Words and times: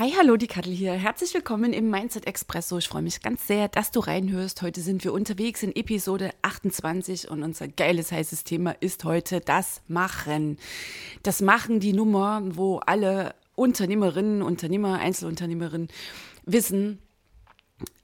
Hi, 0.00 0.14
hallo, 0.18 0.38
die 0.38 0.46
Kattel 0.46 0.72
hier. 0.72 0.94
Herzlich 0.94 1.34
willkommen 1.34 1.74
im 1.74 1.90
Mindset 1.90 2.26
Expresso. 2.26 2.78
Ich 2.78 2.88
freue 2.88 3.02
mich 3.02 3.20
ganz 3.20 3.46
sehr, 3.46 3.68
dass 3.68 3.90
du 3.90 4.00
reinhörst. 4.00 4.62
Heute 4.62 4.80
sind 4.80 5.04
wir 5.04 5.12
unterwegs 5.12 5.62
in 5.62 5.76
Episode 5.76 6.30
28 6.40 7.30
und 7.30 7.42
unser 7.42 7.68
geiles, 7.68 8.10
heißes 8.10 8.44
Thema 8.44 8.70
ist 8.80 9.04
heute 9.04 9.40
das 9.40 9.82
Machen. 9.88 10.56
Das 11.22 11.42
Machen, 11.42 11.80
die 11.80 11.92
Nummer, 11.92 12.40
wo 12.46 12.78
alle 12.78 13.34
Unternehmerinnen, 13.56 14.40
Unternehmer, 14.40 15.00
Einzelunternehmerinnen 15.00 15.88
wissen, 16.46 16.98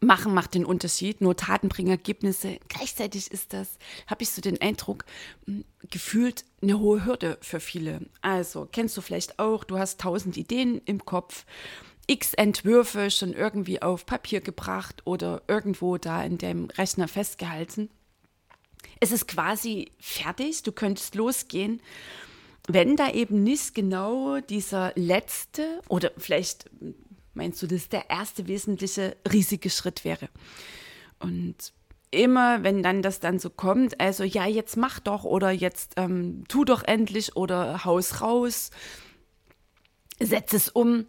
Machen 0.00 0.34
macht 0.34 0.55
den 0.55 0.64
Unterschied, 0.64 1.20
nur 1.20 1.36
Taten 1.36 1.69
bringen 1.69 1.91
Ergebnisse. 1.91 2.58
Gleichzeitig 2.69 3.30
ist 3.30 3.52
das, 3.52 3.78
habe 4.06 4.22
ich 4.22 4.30
so 4.30 4.41
den 4.41 4.60
Eindruck, 4.60 5.05
hm, 5.46 5.64
gefühlt 5.91 6.44
eine 6.62 6.78
hohe 6.78 7.05
Hürde 7.05 7.38
für 7.41 7.60
viele. 7.60 8.00
Also, 8.22 8.69
kennst 8.70 8.97
du 8.97 9.00
vielleicht 9.00 9.38
auch, 9.38 9.64
du 9.64 9.78
hast 9.78 10.00
tausend 10.00 10.36
Ideen 10.36 10.80
im 10.84 11.04
Kopf 11.04 11.44
x 12.06 12.34
Entwürfe 12.34 13.10
schon 13.10 13.32
irgendwie 13.32 13.82
auf 13.82 14.06
Papier 14.06 14.41
gebracht 14.41 15.02
oder 15.04 15.42
irgendwo 15.48 15.98
da 15.98 16.22
in 16.22 16.38
dem 16.38 16.66
Rechner 16.66 17.08
festgehalten. 17.08 17.91
Es 19.00 19.12
ist 19.12 19.28
quasi 19.28 19.91
fertig, 19.98 20.62
du 20.62 20.72
könntest 20.72 21.14
losgehen, 21.14 21.82
wenn 22.69 22.97
da 22.97 23.10
eben 23.10 23.42
nicht 23.42 23.74
genau 23.74 24.41
dieser 24.41 24.92
letzte 24.97 25.80
oder 25.88 26.12
vielleicht 26.16 26.70
meinst 27.36 27.62
du, 27.62 27.66
dass 27.66 27.88
der 27.88 28.10
erste 28.10 28.48
wesentliche 28.48 29.16
riesige 29.30 29.70
Schritt 29.70 30.04
wäre. 30.04 30.28
Und 31.18 31.72
immer, 32.10 32.62
wenn 32.62 32.82
dann 32.82 33.02
das 33.02 33.20
dann 33.20 33.38
so 33.38 33.50
kommt, 33.50 34.00
also 34.00 34.24
ja, 34.24 34.46
jetzt 34.46 34.76
mach 34.76 35.00
doch 35.00 35.24
oder 35.24 35.50
jetzt 35.50 35.94
ähm, 35.96 36.44
tu 36.48 36.64
doch 36.64 36.82
endlich 36.82 37.36
oder 37.36 37.84
haus 37.84 38.20
raus, 38.20 38.70
setz 40.18 40.52
es 40.52 40.68
um, 40.68 41.06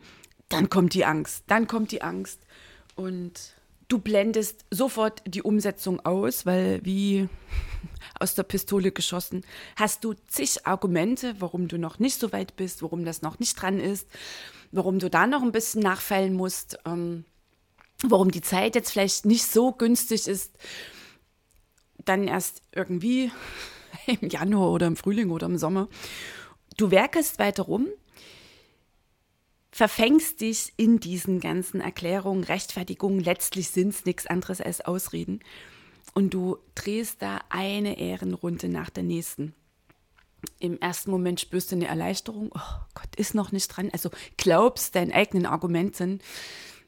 dann 0.49 0.69
kommt 0.69 0.93
die 0.93 1.05
Angst, 1.05 1.43
dann 1.47 1.67
kommt 1.67 1.91
die 1.91 2.01
Angst 2.01 2.41
und 2.95 3.53
du 3.87 3.99
blendest 3.99 4.65
sofort 4.71 5.21
die 5.25 5.41
Umsetzung 5.41 6.05
aus, 6.05 6.45
weil 6.45 6.83
wie 6.83 7.29
aus 8.19 8.35
der 8.35 8.43
Pistole 8.43 8.91
geschossen 8.91 9.45
hast 9.75 10.03
du 10.03 10.13
zig 10.27 10.65
Argumente, 10.65 11.35
warum 11.39 11.67
du 11.67 11.77
noch 11.77 11.99
nicht 11.99 12.19
so 12.19 12.31
weit 12.31 12.55
bist, 12.55 12.81
warum 12.81 13.05
das 13.05 13.21
noch 13.21 13.39
nicht 13.39 13.61
dran 13.61 13.79
ist, 13.79 14.07
warum 14.71 14.99
du 14.99 15.09
da 15.09 15.27
noch 15.27 15.41
ein 15.41 15.51
bisschen 15.51 15.81
nachfallen 15.81 16.33
musst, 16.33 16.77
ähm, 16.85 17.25
warum 18.03 18.31
die 18.31 18.41
Zeit 18.41 18.75
jetzt 18.75 18.91
vielleicht 18.91 19.25
nicht 19.25 19.43
so 19.43 19.71
günstig 19.71 20.27
ist, 20.27 20.57
dann 22.05 22.27
erst 22.27 22.61
irgendwie 22.73 23.31
im 24.21 24.29
Januar 24.29 24.71
oder 24.71 24.87
im 24.87 24.95
Frühling 24.95 25.31
oder 25.31 25.47
im 25.47 25.57
Sommer. 25.57 25.87
Du 26.77 26.91
werkest 26.91 27.39
weiter 27.39 27.63
rum 27.63 27.87
verfängst 29.77 30.41
dich 30.41 30.73
in 30.77 30.99
diesen 30.99 31.39
ganzen 31.39 31.81
Erklärungen, 31.81 32.43
Rechtfertigungen. 32.43 33.19
Letztlich 33.19 33.69
sind 33.69 33.89
es 33.89 34.05
nichts 34.05 34.25
anderes 34.25 34.59
als 34.59 34.81
Ausreden. 34.81 35.39
Und 36.15 36.33
du 36.33 36.57
drehst 36.73 37.21
da 37.21 37.41
eine 37.49 37.99
Ehrenrunde 37.99 38.69
nach 38.69 38.89
der 38.89 39.03
nächsten. 39.03 39.53
Im 40.59 40.79
ersten 40.79 41.11
Moment 41.11 41.39
spürst 41.39 41.71
du 41.71 41.75
eine 41.75 41.87
Erleichterung. 41.87 42.51
Oh 42.53 42.85
Gott, 42.93 43.15
ist 43.15 43.35
noch 43.35 43.51
nicht 43.51 43.67
dran. 43.67 43.89
Also 43.91 44.09
glaubst 44.37 44.95
deinen 44.95 45.11
eigenen 45.11 45.45
Argumenten. 45.45 46.19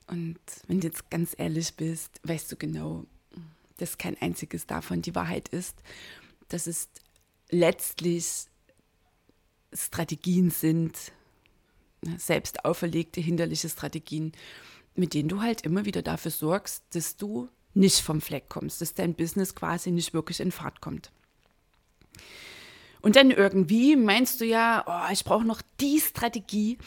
Und 0.07 0.39
wenn 0.67 0.79
du 0.79 0.87
jetzt 0.87 1.09
ganz 1.09 1.35
ehrlich 1.37 1.75
bist, 1.75 2.19
weißt 2.23 2.51
du 2.51 2.55
genau, 2.55 3.05
dass 3.77 3.97
kein 3.97 4.19
einziges 4.21 4.65
davon 4.65 5.01
die 5.01 5.15
Wahrheit 5.15 5.49
ist. 5.49 5.75
Dass 6.47 6.67
es 6.67 6.89
letztlich 7.49 8.45
Strategien 9.73 10.49
sind, 10.49 10.95
Ne, 12.01 12.17
selbst 12.17 12.63
auferlegte 12.63 13.19
hinderliche 13.19 13.67
Strategien, 13.67 14.31
mit 14.95 15.13
denen 15.13 15.29
du 15.29 15.41
halt 15.41 15.61
immer 15.61 15.85
wieder 15.85 16.01
dafür 16.01 16.31
sorgst, 16.31 16.83
dass 16.91 17.17
du 17.17 17.49
nicht 17.73 17.99
vom 17.99 18.21
Fleck 18.21 18.49
kommst, 18.49 18.81
dass 18.81 18.93
dein 18.93 19.15
Business 19.15 19.53
quasi 19.53 19.91
nicht 19.91 20.13
wirklich 20.13 20.39
in 20.39 20.51
Fahrt 20.51 20.81
kommt. 20.81 21.11
Und 23.01 23.15
dann 23.15 23.31
irgendwie 23.31 23.95
meinst 23.95 24.41
du 24.41 24.45
ja, 24.45 24.83
oh, 24.85 25.11
ich 25.11 25.23
brauche 25.23 25.45
noch 25.45 25.61
die 25.79 25.99
Strategie 25.99 26.77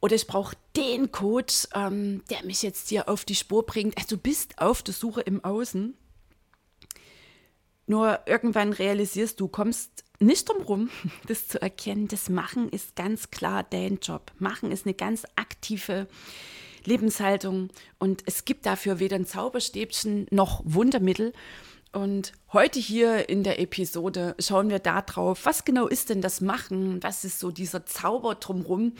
oder 0.00 0.14
ich 0.14 0.26
brauche 0.26 0.56
den 0.76 1.10
Coach, 1.12 1.68
ähm, 1.74 2.22
der 2.30 2.44
mich 2.44 2.62
jetzt 2.62 2.88
hier 2.88 3.08
auf 3.08 3.24
die 3.24 3.34
Spur 3.34 3.64
bringt. 3.64 3.96
Also 3.96 4.16
du 4.16 4.22
bist 4.22 4.58
auf 4.58 4.82
der 4.82 4.94
Suche 4.94 5.20
im 5.22 5.44
Außen. 5.44 5.94
Nur 7.86 8.20
irgendwann 8.26 8.72
realisierst 8.72 9.38
du, 9.38 9.46
kommst 9.48 10.04
nicht 10.18 10.48
drum 10.48 10.62
rum, 10.62 10.90
das 11.26 11.48
zu 11.48 11.60
erkennen. 11.62 12.08
Das 12.08 12.28
Machen 12.28 12.68
ist 12.68 12.96
ganz 12.96 13.30
klar 13.30 13.62
dein 13.62 13.98
Job. 13.98 14.32
Machen 14.38 14.72
ist 14.72 14.86
eine 14.86 14.94
ganz 14.94 15.24
aktive 15.36 16.08
Lebenshaltung 16.84 17.70
und 17.98 18.22
es 18.26 18.44
gibt 18.44 18.64
dafür 18.66 19.00
weder 19.00 19.16
ein 19.16 19.26
Zauberstäbchen 19.26 20.26
noch 20.30 20.62
Wundermittel. 20.64 21.32
Und 21.96 22.32
heute 22.52 22.78
hier 22.78 23.30
in 23.30 23.42
der 23.42 23.58
Episode 23.58 24.36
schauen 24.38 24.68
wir 24.68 24.80
da 24.80 25.00
drauf, 25.00 25.46
was 25.46 25.64
genau 25.64 25.86
ist 25.86 26.10
denn 26.10 26.20
das 26.20 26.42
Machen? 26.42 27.02
Was 27.02 27.24
ist 27.24 27.38
so 27.38 27.50
dieser 27.50 27.86
Zauber 27.86 28.34
drumherum? 28.34 28.92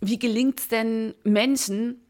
Wie 0.00 0.18
gelingt 0.18 0.60
es 0.60 0.68
denn 0.68 1.14
Menschen, 1.24 2.00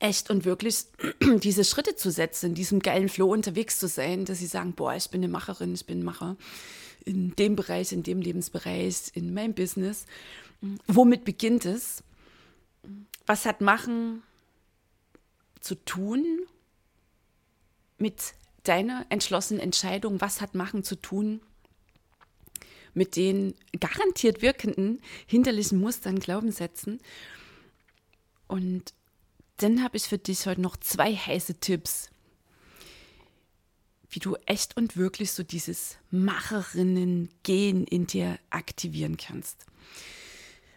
echt 0.00 0.28
und 0.28 0.44
wirklich 0.44 0.86
diese 1.40 1.62
Schritte 1.62 1.94
zu 1.94 2.10
setzen, 2.10 2.46
in 2.46 2.54
diesem 2.56 2.80
geilen 2.80 3.08
Flow 3.08 3.32
unterwegs 3.32 3.78
zu 3.78 3.86
sein, 3.86 4.24
dass 4.24 4.40
sie 4.40 4.46
sagen, 4.46 4.72
boah, 4.72 4.96
ich 4.96 5.08
bin 5.08 5.20
eine 5.20 5.30
Macherin, 5.30 5.72
ich 5.72 5.86
bin 5.86 6.00
ein 6.00 6.04
Macher 6.04 6.36
in 7.04 7.36
dem 7.36 7.54
Bereich, 7.54 7.92
in 7.92 8.02
dem 8.02 8.20
Lebensbereich, 8.20 9.12
in 9.14 9.32
meinem 9.32 9.54
Business. 9.54 10.04
Womit 10.88 11.24
beginnt 11.24 11.64
es? 11.64 12.02
Was 13.24 13.44
hat 13.44 13.60
Machen 13.60 14.24
zu 15.60 15.76
tun 15.76 16.24
mit 17.96 18.34
deiner 18.64 19.06
entschlossenen 19.08 19.62
Entscheidung? 19.62 20.20
Was 20.20 20.40
hat 20.40 20.54
Machen 20.54 20.84
zu 20.84 20.96
tun 20.96 21.40
mit 22.92 23.16
den 23.16 23.54
garantiert 23.78 24.42
wirkenden 24.42 25.00
hinderlichen 25.26 25.78
Mustern, 25.80 26.18
Glaubenssätzen? 26.18 27.00
Und 28.46 28.94
dann 29.58 29.82
habe 29.82 29.96
ich 29.96 30.04
für 30.04 30.18
dich 30.18 30.46
heute 30.46 30.60
noch 30.60 30.76
zwei 30.76 31.14
heiße 31.14 31.60
Tipps, 31.60 32.10
wie 34.08 34.18
du 34.18 34.36
echt 34.46 34.76
und 34.76 34.96
wirklich 34.96 35.32
so 35.32 35.42
dieses 35.42 35.98
Macherinnen-Gen 36.10 37.84
in 37.84 38.06
dir 38.06 38.38
aktivieren 38.50 39.16
kannst. 39.16 39.66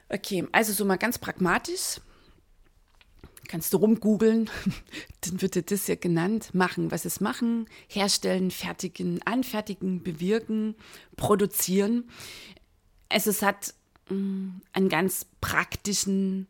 Okay, 0.09 0.47
also 0.51 0.73
so 0.73 0.85
mal 0.85 0.97
ganz 0.97 1.17
pragmatisch. 1.17 1.99
Kannst 3.47 3.73
du 3.73 3.77
rumgoogeln, 3.77 4.49
dann 5.21 5.41
wird 5.41 5.55
dir 5.55 5.63
das 5.63 5.87
ja 5.87 5.95
genannt. 5.95 6.53
Machen, 6.53 6.91
was 6.91 7.05
ist 7.05 7.21
machen? 7.21 7.67
Herstellen, 7.87 8.51
fertigen, 8.51 9.21
anfertigen, 9.23 10.01
bewirken, 10.01 10.75
produzieren. 11.17 12.09
Also 13.09 13.29
es 13.29 13.41
hat 13.41 13.73
mm, 14.09 14.49
einen 14.71 14.89
ganz 14.89 15.25
praktischen 15.41 16.47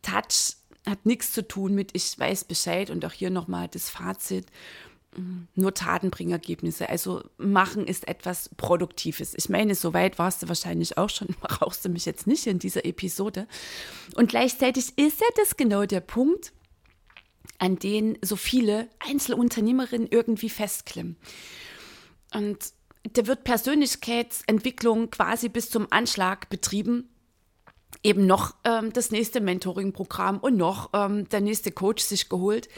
Touch, 0.00 0.56
hat 0.86 1.06
nichts 1.06 1.32
zu 1.32 1.46
tun 1.46 1.74
mit 1.74 1.90
ich 1.94 2.18
weiß 2.18 2.44
Bescheid 2.44 2.90
und 2.90 3.04
auch 3.04 3.12
hier 3.12 3.30
nochmal 3.30 3.68
das 3.68 3.88
Fazit 3.88 4.46
nur 5.54 5.74
Taten 5.74 6.10
bringen 6.10 6.32
Ergebnisse. 6.32 6.88
Also 6.88 7.22
machen 7.36 7.86
ist 7.86 8.08
etwas 8.08 8.48
Produktives. 8.56 9.34
Ich 9.36 9.48
meine, 9.48 9.74
so 9.74 9.92
weit 9.92 10.18
warst 10.18 10.42
du 10.42 10.48
wahrscheinlich 10.48 10.96
auch 10.96 11.10
schon, 11.10 11.28
brauchst 11.40 11.84
du 11.84 11.88
mich 11.88 12.06
jetzt 12.06 12.26
nicht 12.26 12.46
in 12.46 12.58
dieser 12.58 12.84
Episode. 12.84 13.46
Und 14.14 14.30
gleichzeitig 14.30 14.96
ist 14.96 15.20
ja 15.20 15.26
das 15.36 15.56
genau 15.56 15.84
der 15.84 16.00
Punkt, 16.00 16.52
an 17.58 17.78
den 17.78 18.18
so 18.22 18.36
viele 18.36 18.88
Einzelunternehmerinnen 19.00 20.08
irgendwie 20.10 20.48
festklemmen. 20.48 21.16
Und 22.34 22.72
da 23.12 23.26
wird 23.26 23.44
Persönlichkeitsentwicklung 23.44 25.10
quasi 25.10 25.48
bis 25.48 25.68
zum 25.70 25.86
Anschlag 25.90 26.48
betrieben. 26.48 27.08
Eben 28.02 28.26
noch 28.26 28.54
ähm, 28.64 28.92
das 28.92 29.10
nächste 29.10 29.40
Mentoring-Programm 29.40 30.38
und 30.38 30.56
noch 30.56 30.90
ähm, 30.94 31.28
der 31.28 31.42
nächste 31.42 31.70
Coach 31.70 32.02
sich 32.02 32.30
geholt 32.30 32.68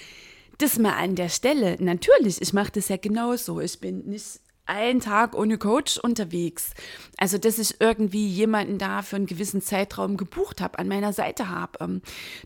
das 0.59 0.79
mal 0.79 0.95
an 0.95 1.15
der 1.15 1.29
Stelle. 1.29 1.77
Natürlich, 1.81 2.41
ich 2.41 2.53
mache 2.53 2.73
das 2.73 2.89
ja 2.89 2.97
genauso. 2.97 3.61
Ich 3.61 3.81
bin 3.81 4.07
nicht 4.07 4.41
einen 4.67 5.01
Tag 5.01 5.35
ohne 5.35 5.59
Coach 5.59 5.99
unterwegs. 5.99 6.73
Also, 7.19 7.39
dass 7.39 7.59
ich 7.59 7.81
irgendwie 7.81 8.27
jemanden 8.27 8.79
da 8.79 9.03
für 9.03 9.17
einen 9.17 9.27
gewissen 9.27 9.61
Zeitraum 9.61 10.17
gebucht 10.17 10.61
habe, 10.61 10.79
an 10.79 10.89
meiner 10.89 11.13
Seite 11.13 11.49
habe. 11.49 11.79
Ähm, 11.81 12.03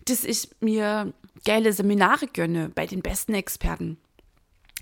dass 0.06 0.24
ich 0.24 0.48
mir 0.60 1.12
geile 1.44 1.72
Seminare 1.72 2.26
gönne 2.26 2.70
bei 2.74 2.86
den 2.86 3.02
besten 3.02 3.34
Experten. 3.34 3.98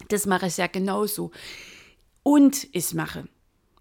Das 0.08 0.26
mache 0.26 0.46
ich 0.46 0.56
ja 0.56 0.67
genauso. 0.67 1.31
Und 2.23 2.69
ich 2.73 2.94
mache. 2.94 3.28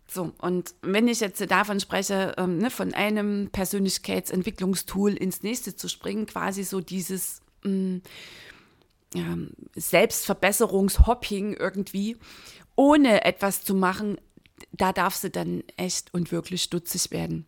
So, 0.07 0.33
und 0.39 0.75
wenn 0.81 1.07
ich 1.07 1.19
jetzt 1.19 1.49
davon 1.49 1.79
spreche, 1.79 2.35
ähm, 2.37 2.59
ne, 2.59 2.69
von 2.69 2.93
einem 2.93 3.49
Persönlichkeitsentwicklungstool 3.51 5.13
ins 5.13 5.41
nächste 5.41 5.75
zu 5.75 5.89
springen, 5.89 6.25
quasi 6.25 6.63
so 6.63 6.79
dieses 6.79 7.41
mh, 7.63 8.01
ja, 9.15 9.37
Selbstverbesserungshopping 9.75 11.53
irgendwie, 11.53 12.17
ohne 12.75 13.23
etwas 13.23 13.63
zu 13.63 13.73
machen, 13.73 14.17
da 14.71 14.93
darf 14.93 15.15
sie 15.15 15.29
dann 15.29 15.63
echt 15.77 16.13
und 16.13 16.31
wirklich 16.31 16.63
stutzig 16.63 17.11
werden. 17.11 17.45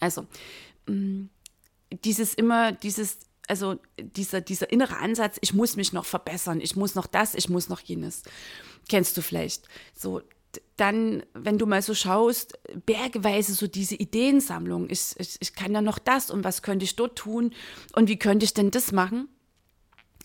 Also, 0.00 0.26
mm, 0.86 1.26
dieses 2.04 2.34
immer, 2.34 2.72
dieses 2.72 3.18
also 3.46 3.78
dieser, 3.98 4.40
dieser 4.40 4.72
innere 4.72 4.96
Ansatz, 4.96 5.36
ich 5.42 5.52
muss 5.52 5.76
mich 5.76 5.92
noch 5.92 6.06
verbessern, 6.06 6.60
ich 6.60 6.76
muss 6.76 6.94
noch 6.94 7.06
das, 7.06 7.34
ich 7.34 7.48
muss 7.48 7.68
noch 7.68 7.80
jenes. 7.80 8.22
Kennst 8.88 9.16
du 9.16 9.22
vielleicht. 9.22 9.68
So, 9.94 10.22
dann, 10.76 11.24
wenn 11.34 11.58
du 11.58 11.66
mal 11.66 11.82
so 11.82 11.94
schaust, 11.94 12.58
bergeweise 12.86 13.54
so 13.54 13.66
diese 13.66 13.96
Ideensammlung, 13.96 14.88
ich, 14.90 15.14
ich, 15.18 15.36
ich 15.40 15.52
kann 15.54 15.72
ja 15.72 15.82
noch 15.82 15.98
das 15.98 16.30
und 16.30 16.44
was 16.44 16.62
könnte 16.62 16.84
ich 16.84 16.96
dort 16.96 17.16
tun 17.16 17.52
und 17.94 18.08
wie 18.08 18.18
könnte 18.18 18.44
ich 18.44 18.54
denn 18.54 18.70
das 18.70 18.92
machen? 18.92 19.28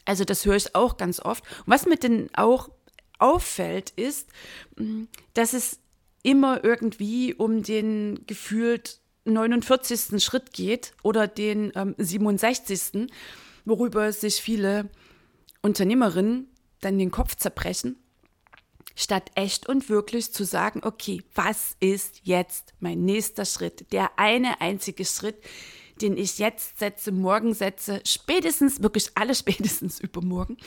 Also 0.09 0.25
das 0.25 0.43
höre 0.43 0.55
ich 0.55 0.73
auch 0.73 0.97
ganz 0.97 1.19
oft. 1.19 1.43
Und 1.59 1.67
was 1.67 1.85
mir 1.85 1.95
denn 1.95 2.31
auch 2.33 2.71
auffällt, 3.19 3.91
ist, 3.91 4.27
hm, 4.75 5.07
dass 5.35 5.53
es 5.53 5.77
immer 6.23 6.63
irgendwie 6.63 7.35
um 7.35 7.61
den 7.61 8.25
gefühlt 8.25 9.01
49. 9.25 10.19
Schritt 10.23 10.51
geht 10.51 10.93
oder 11.03 11.27
den 11.27 11.71
ähm, 11.75 11.93
67., 11.99 13.07
worüber 13.65 14.11
sich 14.11 14.41
viele 14.41 14.89
Unternehmerinnen 15.61 16.47
dann 16.81 16.97
den 16.97 17.11
Kopf 17.11 17.35
zerbrechen, 17.35 17.95
statt 18.95 19.29
echt 19.35 19.69
und 19.69 19.89
wirklich 19.89 20.33
zu 20.33 20.43
sagen, 20.43 20.81
okay, 20.83 21.21
was 21.35 21.75
ist 21.79 22.21
jetzt 22.23 22.73
mein 22.79 23.05
nächster 23.05 23.45
Schritt? 23.45 23.91
Der 23.91 24.17
eine 24.17 24.59
einzige 24.59 25.05
Schritt, 25.05 25.37
den 26.01 26.17
ich 26.17 26.39
jetzt 26.39 26.79
setze, 26.79 27.11
morgen 27.11 27.53
setze, 27.53 28.01
spätestens, 28.05 28.81
wirklich 28.81 29.11
alle 29.15 29.35
spätestens 29.35 29.99
übermorgen. 29.99 30.57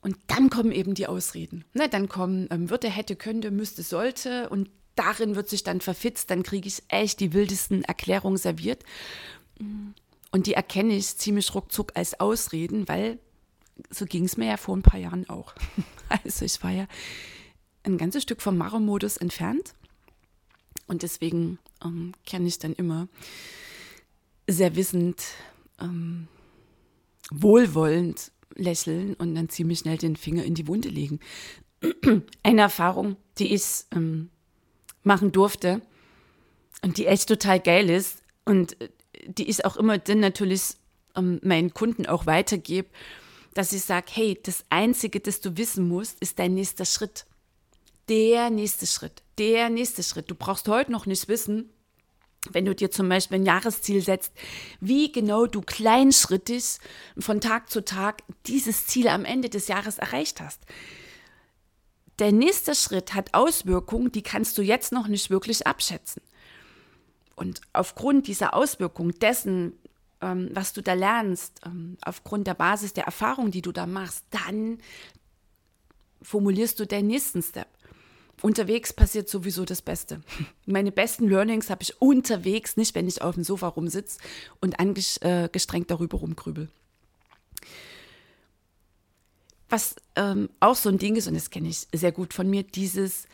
Und 0.00 0.16
dann 0.26 0.50
kommen 0.50 0.70
eben 0.70 0.94
die 0.94 1.06
Ausreden. 1.06 1.64
Ne, 1.72 1.88
dann 1.88 2.08
kommen 2.08 2.46
ähm, 2.50 2.68
würde, 2.68 2.90
hätte, 2.90 3.16
könnte, 3.16 3.50
müsste, 3.50 3.82
sollte. 3.82 4.50
Und 4.50 4.68
darin 4.96 5.34
wird 5.34 5.48
sich 5.48 5.64
dann 5.64 5.80
verfitzt, 5.80 6.30
dann 6.30 6.42
kriege 6.42 6.68
ich 6.68 6.82
echt 6.88 7.20
die 7.20 7.32
wildesten 7.32 7.84
Erklärungen 7.84 8.36
serviert. 8.36 8.84
Und 10.30 10.46
die 10.46 10.54
erkenne 10.54 10.94
ich 10.94 11.16
ziemlich 11.16 11.54
ruckzuck 11.54 11.92
als 11.94 12.20
Ausreden, 12.20 12.86
weil 12.86 13.18
so 13.90 14.04
ging 14.04 14.24
es 14.24 14.36
mir 14.36 14.46
ja 14.46 14.56
vor 14.56 14.76
ein 14.76 14.82
paar 14.82 15.00
Jahren 15.00 15.28
auch. 15.28 15.54
Also 16.22 16.44
ich 16.44 16.62
war 16.62 16.70
ja 16.70 16.86
ein 17.82 17.98
ganzes 17.98 18.22
Stück 18.22 18.42
vom 18.42 18.58
Maro-Modus 18.58 19.16
entfernt. 19.16 19.74
Und 20.86 21.02
deswegen 21.02 21.58
ähm, 21.82 22.12
kann 22.28 22.46
ich 22.46 22.58
dann 22.58 22.74
immer 22.74 23.08
sehr 24.48 24.76
wissend, 24.76 25.22
ähm, 25.80 26.28
wohlwollend 27.30 28.32
lächeln 28.54 29.14
und 29.14 29.34
dann 29.34 29.48
ziemlich 29.48 29.80
schnell 29.80 29.98
den 29.98 30.16
Finger 30.16 30.44
in 30.44 30.54
die 30.54 30.68
Wunde 30.68 30.88
legen. 30.88 31.20
Eine 32.42 32.62
Erfahrung, 32.62 33.16
die 33.38 33.54
ich 33.54 33.84
ähm, 33.92 34.30
machen 35.02 35.32
durfte 35.32 35.82
und 36.82 36.98
die 36.98 37.06
echt 37.06 37.28
total 37.28 37.60
geil 37.60 37.90
ist 37.90 38.22
und 38.44 38.80
äh, 38.80 38.88
die 39.26 39.48
ich 39.48 39.64
auch 39.64 39.76
immer 39.76 39.98
dann 39.98 40.20
natürlich 40.20 40.76
ähm, 41.16 41.40
meinen 41.42 41.72
Kunden 41.72 42.06
auch 42.06 42.26
weitergebe, 42.26 42.88
dass 43.54 43.72
ich 43.72 43.82
sage, 43.82 44.06
hey, 44.10 44.38
das 44.42 44.64
Einzige, 44.68 45.20
das 45.20 45.40
du 45.40 45.56
wissen 45.56 45.88
musst, 45.88 46.20
ist 46.20 46.38
dein 46.38 46.54
nächster 46.54 46.84
Schritt. 46.84 47.26
Der 48.08 48.50
nächste 48.50 48.86
Schritt, 48.86 49.22
der 49.38 49.70
nächste 49.70 50.02
Schritt. 50.02 50.30
Du 50.30 50.34
brauchst 50.34 50.68
heute 50.68 50.92
noch 50.92 51.06
nicht 51.06 51.28
wissen, 51.28 51.70
wenn 52.52 52.64
du 52.64 52.74
dir 52.74 52.90
zum 52.90 53.08
Beispiel 53.08 53.38
ein 53.38 53.46
Jahresziel 53.46 54.02
setzt, 54.02 54.32
wie 54.80 55.10
genau 55.10 55.46
du 55.46 55.60
kleinschrittig 55.60 56.78
von 57.18 57.40
Tag 57.40 57.70
zu 57.70 57.84
Tag 57.84 58.22
dieses 58.46 58.86
Ziel 58.86 59.08
am 59.08 59.24
Ende 59.24 59.48
des 59.48 59.68
Jahres 59.68 59.98
erreicht 59.98 60.40
hast 60.40 60.60
der 62.18 62.32
nächste 62.32 62.74
Schritt 62.74 63.14
hat 63.14 63.34
Auswirkungen, 63.34 64.12
die 64.12 64.22
kannst 64.22 64.56
du 64.58 64.62
jetzt 64.62 64.92
noch 64.92 65.08
nicht 65.08 65.30
wirklich 65.30 65.66
abschätzen. 65.66 66.22
Und 67.34 67.60
aufgrund 67.72 68.28
dieser 68.28 68.54
Auswirkungen 68.54 69.18
dessen, 69.18 69.72
ähm, 70.20 70.50
was 70.52 70.72
du 70.72 70.82
da 70.82 70.94
lernst, 70.94 71.60
ähm, 71.66 71.96
aufgrund 72.02 72.46
der 72.46 72.54
Basis 72.54 72.92
der 72.92 73.04
Erfahrung, 73.04 73.50
die 73.50 73.62
du 73.62 73.72
da 73.72 73.86
machst, 73.86 74.24
dann 74.30 74.78
formulierst 76.22 76.78
du 76.78 76.86
den 76.86 77.08
nächsten 77.08 77.42
Step. 77.42 77.66
Unterwegs 78.44 78.92
passiert 78.92 79.26
sowieso 79.26 79.64
das 79.64 79.80
Beste. 79.80 80.20
Meine 80.66 80.92
besten 80.92 81.30
Learnings 81.30 81.70
habe 81.70 81.82
ich 81.82 82.02
unterwegs, 82.02 82.76
nicht 82.76 82.94
wenn 82.94 83.08
ich 83.08 83.22
auf 83.22 83.36
dem 83.36 83.42
Sofa 83.42 83.68
rumsitze 83.68 84.18
und 84.60 84.78
angestrengt 84.78 85.86
äh, 85.86 85.88
darüber 85.88 86.18
rumgrübel. 86.18 86.68
Was 89.70 89.96
ähm, 90.14 90.50
auch 90.60 90.76
so 90.76 90.90
ein 90.90 90.98
Ding 90.98 91.16
ist, 91.16 91.26
und 91.26 91.32
das 91.32 91.48
kenne 91.48 91.70
ich 91.70 91.86
sehr 91.94 92.12
gut 92.12 92.34
von 92.34 92.50
mir, 92.50 92.64
dieses 92.64 93.28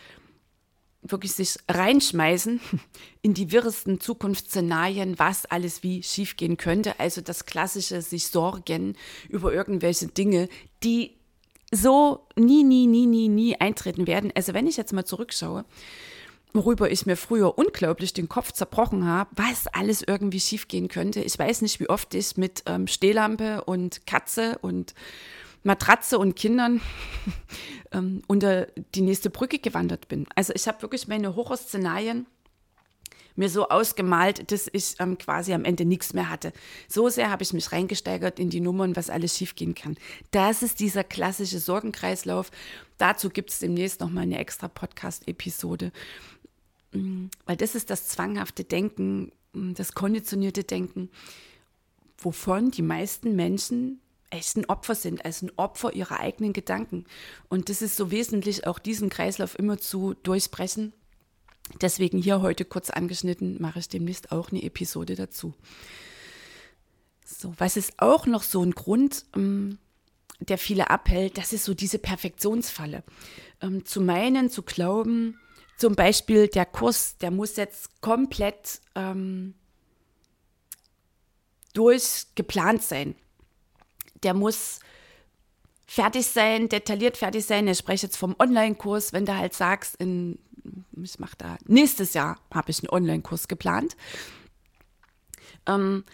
wirklich 1.03 1.33
sich 1.33 1.57
reinschmeißen 1.69 2.61
in 3.23 3.35
die 3.35 3.51
wirresten 3.51 3.99
Zukunftsszenarien, 3.99 5.19
was 5.19 5.45
alles 5.45 5.83
wie 5.83 6.05
schiefgehen 6.05 6.57
könnte. 6.57 7.01
Also 7.01 7.21
das 7.21 7.47
klassische 7.47 8.01
sich 8.01 8.29
sorgen 8.29 8.97
über 9.29 9.53
irgendwelche 9.53 10.07
Dinge, 10.07 10.49
die 10.85 11.19
so 11.70 12.26
nie, 12.37 12.64
nie, 12.64 12.87
nie, 12.87 13.06
nie, 13.06 13.28
nie 13.28 13.61
eintreten 13.61 14.06
werden. 14.06 14.32
Also 14.34 14.55
wenn 14.55 14.67
ich 14.67 14.76
jetzt 14.76 14.93
mal 14.93 15.05
zurückschaue, 15.05 15.64
worüber 16.52 16.90
ich 16.90 17.06
mir 17.06 17.17
früher 17.17 17.56
unglaublich 17.58 18.12
den 18.12 18.28
Kopf 18.28 18.52
zerbrochen 18.52 19.06
habe, 19.06 19.31
was 19.37 19.67
alles 19.69 20.02
irgendwie 20.06 20.40
schiefgehen 20.40 20.88
könnte. 20.88 21.20
Ich 21.20 21.38
weiß 21.38 21.62
nicht, 21.62 21.81
wie 21.81 21.88
oft 21.88 22.14
ich 22.14 22.37
mit 22.37 22.64
ähm, 22.66 22.87
Stehlampe 22.87 23.64
und 23.64 24.06
Katze 24.06 24.59
und 24.61 24.95
Matratze 25.62 26.18
und 26.18 26.37
Kindern 26.37 26.80
ähm, 27.92 28.23
unter 28.26 28.66
die 28.95 29.02
nächste 29.02 29.30
Brücke 29.30 29.59
gewandert 29.59 30.09
bin. 30.09 30.26
Also 30.35 30.52
ich 30.54 30.66
habe 30.66 30.83
wirklich 30.83 31.06
meine 31.06 31.37
Horrorszenarien 31.37 32.26
mir 33.40 33.49
so 33.49 33.68
ausgemalt, 33.68 34.52
dass 34.52 34.70
ich 34.73 34.94
ähm, 35.00 35.18
quasi 35.18 35.52
am 35.52 35.64
Ende 35.64 35.85
nichts 35.85 36.14
mehr 36.14 36.30
hatte. 36.30 36.52
So 36.87 37.09
sehr 37.09 37.30
habe 37.30 37.42
ich 37.42 37.52
mich 37.52 37.73
reingesteigert 37.73 38.38
in 38.38 38.50
die 38.50 38.61
Nummern, 38.61 38.94
was 38.94 39.11
alles 39.11 39.37
schiefgehen 39.37 39.75
kann. 39.75 39.97
Das 40.30 40.62
ist 40.62 40.78
dieser 40.78 41.02
klassische 41.02 41.59
Sorgenkreislauf. 41.59 42.50
Dazu 42.99 43.30
gibt 43.30 43.50
es 43.50 43.59
demnächst 43.59 44.00
noch 44.00 44.11
mal 44.11 44.20
eine 44.20 44.38
extra 44.38 44.68
Podcast-Episode. 44.68 45.90
Mm, 46.92 47.26
weil 47.47 47.56
das 47.56 47.75
ist 47.75 47.90
das 47.90 48.09
zwanghafte 48.09 48.62
Denken, 48.62 49.32
mm, 49.52 49.75
das 49.75 49.94
konditionierte 49.94 50.62
Denken, 50.62 51.11
wovon 52.18 52.70
die 52.70 52.82
meisten 52.82 53.35
Menschen 53.35 54.00
echt 54.30 54.56
ein 54.56 54.66
Opfer 54.66 54.94
sind, 54.94 55.25
als 55.25 55.42
ein 55.42 55.50
Opfer 55.56 55.92
ihrer 55.92 56.20
eigenen 56.20 56.52
Gedanken. 56.52 57.04
Und 57.49 57.68
das 57.68 57.82
ist 57.82 57.97
so 57.97 58.11
wesentlich, 58.11 58.66
auch 58.66 58.78
diesen 58.78 59.09
Kreislauf 59.09 59.59
immer 59.59 59.78
zu 59.78 60.14
durchbrechen. 60.23 60.92
Deswegen 61.81 62.19
hier 62.19 62.43
heute 62.43 62.65
kurz 62.65 62.91
angeschnitten, 62.91 63.61
mache 63.61 63.79
ich 63.79 63.89
demnächst 63.89 64.33
auch 64.33 64.50
eine 64.50 64.62
Episode 64.62 65.15
dazu. 65.15 65.55
So, 67.25 67.55
was 67.59 67.77
ist 67.77 67.95
auch 67.99 68.27
noch 68.27 68.43
so 68.43 68.62
ein 68.62 68.73
Grund, 68.73 69.25
ähm, 69.37 69.79
der 70.41 70.59
viele 70.59 70.91
abhält, 70.91 71.39
das 71.39 71.53
ist 71.53 71.65
so 71.65 71.75
diese 71.75 71.99
Perfektionsfalle. 71.99 73.05
Ähm, 73.61 73.85
zu 73.85 74.00
meinen, 74.00 74.50
zu 74.50 74.62
glauben, 74.62 75.39
zum 75.77 75.95
Beispiel 75.95 76.49
der 76.49 76.67
Kurs, 76.67 77.17
der 77.19 77.31
muss 77.31 77.57
jetzt 77.57 78.00
komplett 78.00 78.81
ähm, 78.95 79.55
durchgeplant 81.73 82.83
sein 82.83 83.15
der 84.23 84.35
muss 84.35 84.81
fertig 85.87 86.27
sein, 86.27 86.69
detailliert 86.69 87.17
fertig 87.17 87.45
sein. 87.45 87.67
Ich 87.69 87.79
spreche 87.79 88.07
jetzt 88.07 88.17
vom 88.17 88.37
Online-Kurs, 88.39 89.12
wenn 89.12 89.27
du 89.27 89.37
halt 89.37 89.55
sagst, 89.55 89.97
in, 89.97 90.39
ich 91.02 91.19
mache 91.19 91.37
da, 91.38 91.59
nächstes 91.67 92.14
Jahr 92.14 92.38
habe 92.52 92.71
ich 92.71 92.81
einen 92.81 92.90
Online-Kurs 92.90 93.49
geplant. 93.49 93.97
Ähm, 95.67 96.05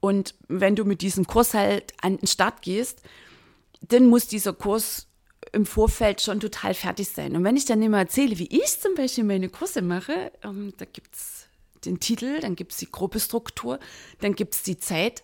und 0.00 0.34
wenn 0.48 0.76
du 0.76 0.84
mit 0.84 1.02
diesem 1.02 1.26
Kurs 1.26 1.54
halt 1.54 1.92
an 2.00 2.18
den 2.18 2.26
Start 2.26 2.62
gehst, 2.62 3.02
dann 3.80 4.06
muss 4.06 4.28
dieser 4.28 4.52
Kurs 4.52 5.08
im 5.52 5.66
Vorfeld 5.66 6.20
schon 6.20 6.40
total 6.40 6.74
fertig 6.74 7.08
sein. 7.08 7.36
Und 7.36 7.44
wenn 7.44 7.56
ich 7.56 7.64
dann 7.64 7.82
immer 7.82 7.98
erzähle, 7.98 8.38
wie 8.38 8.48
ich 8.48 8.80
zum 8.80 8.94
Beispiel 8.94 9.24
meine 9.24 9.48
Kurse 9.48 9.82
mache, 9.82 10.32
ähm, 10.42 10.72
da 10.76 10.84
gibt 10.84 11.14
es 11.14 11.48
den 11.84 12.00
Titel, 12.00 12.40
dann 12.40 12.56
gibt 12.56 12.72
es 12.72 12.78
die 12.78 12.90
grobe 12.90 13.20
Struktur, 13.20 13.78
dann 14.20 14.34
gibt 14.34 14.54
es 14.54 14.62
die 14.62 14.78
Zeit 14.78 15.22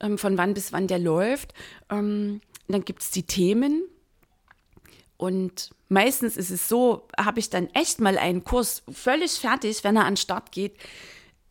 ähm, 0.00 0.18
von 0.18 0.36
wann 0.36 0.54
bis 0.54 0.72
wann 0.72 0.86
der 0.86 0.98
läuft. 0.98 1.54
Ähm, 1.90 2.40
dann 2.68 2.84
gibt 2.84 3.02
es 3.02 3.10
die 3.10 3.22
Themen 3.22 3.82
Und 5.16 5.70
meistens 5.88 6.36
ist 6.36 6.50
es 6.50 6.68
so, 6.68 7.08
habe 7.18 7.40
ich 7.40 7.50
dann 7.50 7.68
echt 7.72 8.00
mal 8.00 8.18
einen 8.18 8.44
Kurs 8.44 8.82
völlig 8.90 9.32
fertig, 9.32 9.82
wenn 9.84 9.96
er 9.96 10.04
an 10.04 10.12
den 10.12 10.18
Start 10.18 10.52
geht, 10.52 10.76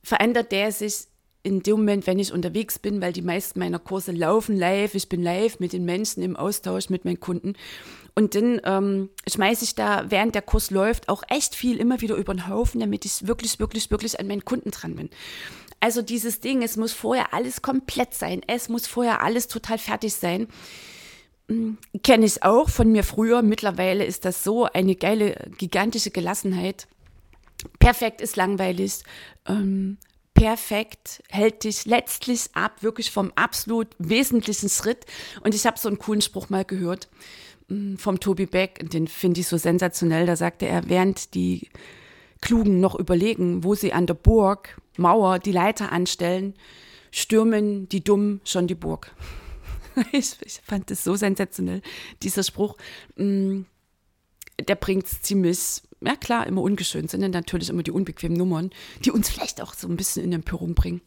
verändert 0.03 0.51
der 0.51 0.71
sich 0.71 1.07
in 1.45 1.61
dem 1.61 1.77
Moment, 1.77 2.07
wenn 2.07 2.17
ich 2.17 2.33
unterwegs 2.33 2.79
bin, 2.79 3.01
weil 3.01 3.13
die 3.13 3.21
meisten 3.21 3.59
meiner 3.59 3.77
Kurse 3.77 4.11
laufen 4.11 4.57
live, 4.57 4.95
ich 4.95 5.09
bin 5.09 5.21
live 5.21 5.59
mit 5.59 5.73
den 5.73 5.85
Menschen 5.85 6.23
im 6.23 6.35
Austausch 6.35 6.89
mit 6.89 7.05
meinen 7.05 7.19
Kunden. 7.19 7.53
Und 8.15 8.33
dann 8.33 8.61
ähm, 8.63 9.09
schmeiße 9.27 9.63
ich 9.63 9.75
da, 9.75 10.09
während 10.09 10.33
der 10.33 10.41
Kurs 10.41 10.71
läuft, 10.71 11.07
auch 11.07 11.21
echt 11.29 11.53
viel 11.53 11.77
immer 11.77 12.01
wieder 12.01 12.15
über 12.15 12.33
den 12.33 12.47
Haufen, 12.47 12.79
damit 12.79 13.05
ich 13.05 13.27
wirklich, 13.27 13.59
wirklich, 13.59 13.91
wirklich 13.91 14.19
an 14.19 14.27
meinen 14.27 14.43
Kunden 14.43 14.71
dran 14.71 14.95
bin. 14.95 15.11
Also 15.81 16.01
dieses 16.01 16.39
Ding, 16.39 16.63
es 16.63 16.77
muss 16.77 16.93
vorher 16.93 17.31
alles 17.33 17.61
komplett 17.61 18.15
sein, 18.15 18.41
es 18.47 18.67
muss 18.67 18.87
vorher 18.87 19.21
alles 19.21 19.47
total 19.47 19.77
fertig 19.77 20.15
sein. 20.15 20.47
Hm, 21.47 21.77
kenne 22.03 22.25
ich 22.25 22.43
auch 22.43 22.69
von 22.69 22.91
mir 22.91 23.03
früher. 23.03 23.41
Mittlerweile 23.41 24.05
ist 24.05 24.25
das 24.25 24.43
so 24.43 24.65
eine 24.65 24.95
geile, 24.95 25.49
gigantische 25.57 26.11
Gelassenheit. 26.11 26.87
Perfekt 27.79 28.21
ist 28.21 28.35
langweilig. 28.35 29.03
Ähm, 29.47 29.97
perfekt, 30.33 31.23
hält 31.29 31.63
dich 31.63 31.85
letztlich 31.85 32.49
ab, 32.53 32.83
wirklich 32.83 33.11
vom 33.11 33.31
absolut 33.35 33.87
wesentlichen 33.97 34.69
Schritt. 34.69 35.05
Und 35.41 35.55
ich 35.55 35.65
habe 35.65 35.79
so 35.79 35.87
einen 35.87 35.99
coolen 35.99 36.21
Spruch 36.21 36.49
mal 36.49 36.65
gehört 36.65 37.07
mm, 37.69 37.95
vom 37.95 38.19
Tobi 38.19 38.45
Beck, 38.45 38.89
den 38.89 39.07
finde 39.07 39.41
ich 39.41 39.47
so 39.47 39.57
sensationell. 39.57 40.25
Da 40.25 40.35
sagte 40.35 40.67
er, 40.67 40.89
während 40.89 41.33
die 41.35 41.69
Klugen 42.41 42.79
noch 42.79 42.95
überlegen, 42.95 43.63
wo 43.63 43.75
sie 43.75 43.93
an 43.93 44.07
der 44.07 44.13
Burg, 44.13 44.79
Mauer, 44.97 45.39
die 45.39 45.51
Leiter 45.51 45.91
anstellen, 45.91 46.53
stürmen 47.11 47.87
die 47.89 48.03
Dummen 48.03 48.41
schon 48.43 48.67
die 48.67 48.75
Burg. 48.75 49.15
ich, 50.11 50.35
ich 50.41 50.61
fand 50.63 50.91
das 50.91 51.03
so 51.03 51.15
sensationell, 51.15 51.81
dieser 52.21 52.43
Spruch. 52.43 52.77
Mm, 53.15 53.61
der 54.67 54.75
bringt 54.75 55.05
es 55.05 55.21
ziemlich 55.21 55.81
ja 56.01 56.15
klar, 56.15 56.47
immer 56.47 56.61
ungeschönt 56.61 57.09
sind 57.09 57.21
natürlich 57.31 57.69
immer 57.69 57.83
die 57.83 57.91
unbequemen 57.91 58.37
Nummern, 58.37 58.69
die 59.03 59.11
uns 59.11 59.29
vielleicht 59.29 59.61
auch 59.61 59.73
so 59.73 59.87
ein 59.87 59.97
bisschen 59.97 60.23
in 60.23 60.33
Empörung 60.33 60.75
bringen. 60.75 61.01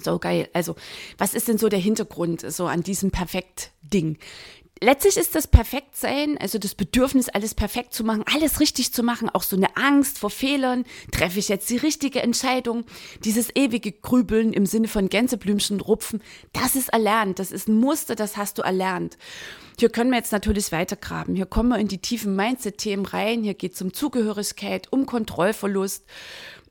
So 0.00 0.18
geil. 0.18 0.48
Also, 0.54 0.74
was 1.18 1.34
ist 1.34 1.48
denn 1.48 1.58
so 1.58 1.68
der 1.68 1.78
Hintergrund 1.78 2.40
so 2.50 2.66
an 2.66 2.82
diesem 2.82 3.10
Perfekt-Ding? 3.10 4.18
Letztlich 4.82 5.16
ist 5.16 5.34
das 5.34 5.46
Perfektsein, 5.46 6.36
also 6.38 6.58
das 6.58 6.74
Bedürfnis, 6.74 7.28
alles 7.28 7.54
perfekt 7.54 7.94
zu 7.94 8.04
machen, 8.04 8.24
alles 8.32 8.60
richtig 8.60 8.92
zu 8.92 9.02
machen, 9.02 9.30
auch 9.30 9.42
so 9.42 9.56
eine 9.56 9.76
Angst 9.76 10.18
vor 10.18 10.30
Fehlern, 10.30 10.84
treffe 11.10 11.38
ich 11.38 11.48
jetzt 11.48 11.70
die 11.70 11.76
richtige 11.76 12.22
Entscheidung, 12.22 12.84
dieses 13.24 13.54
ewige 13.54 13.92
Grübeln 13.92 14.52
im 14.52 14.66
Sinne 14.66 14.88
von 14.88 15.08
Gänseblümchen 15.08 15.80
rupfen, 15.80 16.22
das 16.52 16.76
ist 16.76 16.90
erlernt, 16.90 17.38
das 17.38 17.52
ist 17.52 17.68
ein 17.68 17.78
Muster, 17.78 18.14
das 18.14 18.36
hast 18.36 18.58
du 18.58 18.62
erlernt. 18.62 19.16
Hier 19.78 19.88
können 19.88 20.10
wir 20.10 20.18
jetzt 20.18 20.32
natürlich 20.32 20.72
weitergraben, 20.72 21.36
hier 21.36 21.46
kommen 21.46 21.70
wir 21.70 21.78
in 21.78 21.88
die 21.88 21.98
tiefen 21.98 22.36
Mindset-Themen 22.36 23.06
rein, 23.06 23.42
hier 23.42 23.54
geht 23.54 23.74
es 23.74 23.82
um 23.82 23.94
Zugehörigkeit, 23.94 24.92
um 24.92 25.06
Kontrollverlust, 25.06 26.04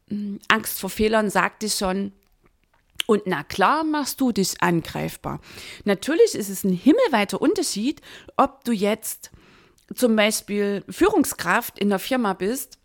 hm, 0.09 0.39
Angst 0.49 0.79
vor 0.79 0.89
Fehlern, 0.89 1.29
sagte 1.29 1.65
ich 1.65 1.75
schon, 1.75 2.11
und 3.11 3.23
na 3.25 3.43
klar 3.43 3.83
machst 3.83 4.21
du 4.21 4.31
dich 4.31 4.61
angreifbar. 4.61 5.41
Natürlich 5.83 6.33
ist 6.33 6.47
es 6.47 6.63
ein 6.63 6.71
himmelweiter 6.71 7.41
Unterschied, 7.41 7.99
ob 8.37 8.63
du 8.63 8.71
jetzt 8.71 9.31
zum 9.93 10.15
Beispiel 10.15 10.85
Führungskraft 10.87 11.77
in 11.77 11.89
der 11.89 11.99
Firma 11.99 12.33
bist 12.33 12.77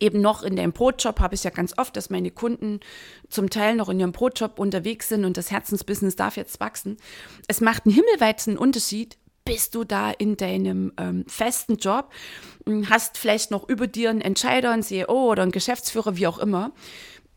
eben 0.00 0.20
noch 0.20 0.42
in 0.42 0.56
dem 0.56 0.72
Brotjob 0.72 1.20
habe 1.20 1.36
ich 1.36 1.44
ja 1.44 1.50
ganz 1.50 1.72
oft, 1.78 1.96
dass 1.96 2.10
meine 2.10 2.32
Kunden 2.32 2.80
zum 3.28 3.50
Teil 3.50 3.76
noch 3.76 3.88
in 3.88 4.00
ihrem 4.00 4.10
Brotjob 4.10 4.58
unterwegs 4.58 5.08
sind 5.08 5.24
und 5.24 5.36
das 5.36 5.52
Herzensbusiness 5.52 6.16
darf 6.16 6.36
jetzt 6.36 6.58
wachsen. 6.58 6.96
Es 7.46 7.60
macht 7.60 7.86
einen 7.86 7.94
himmelweiten 7.94 8.58
Unterschied, 8.58 9.16
bist 9.44 9.76
du 9.76 9.84
da 9.84 10.10
in 10.10 10.36
deinem 10.36 10.92
ähm, 10.98 11.24
festen 11.28 11.76
Job, 11.76 12.10
hast 12.90 13.16
vielleicht 13.16 13.52
noch 13.52 13.68
über 13.68 13.86
dir 13.86 14.10
einen 14.10 14.20
Entscheider, 14.20 14.72
einen 14.72 14.82
CEO 14.82 15.30
oder 15.30 15.44
einen 15.44 15.52
Geschäftsführer, 15.52 16.16
wie 16.16 16.26
auch 16.26 16.38
immer 16.38 16.72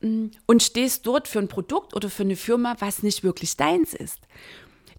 und 0.02 0.64
stehst 0.64 1.06
dort 1.06 1.28
für 1.28 1.40
ein 1.40 1.48
Produkt 1.48 1.96
oder 1.96 2.10
für 2.10 2.24
eine 2.24 2.36
Firma, 2.36 2.76
was 2.80 3.04
nicht 3.04 3.24
wirklich 3.24 3.58
deins 3.58 3.94
ist. 3.94 4.20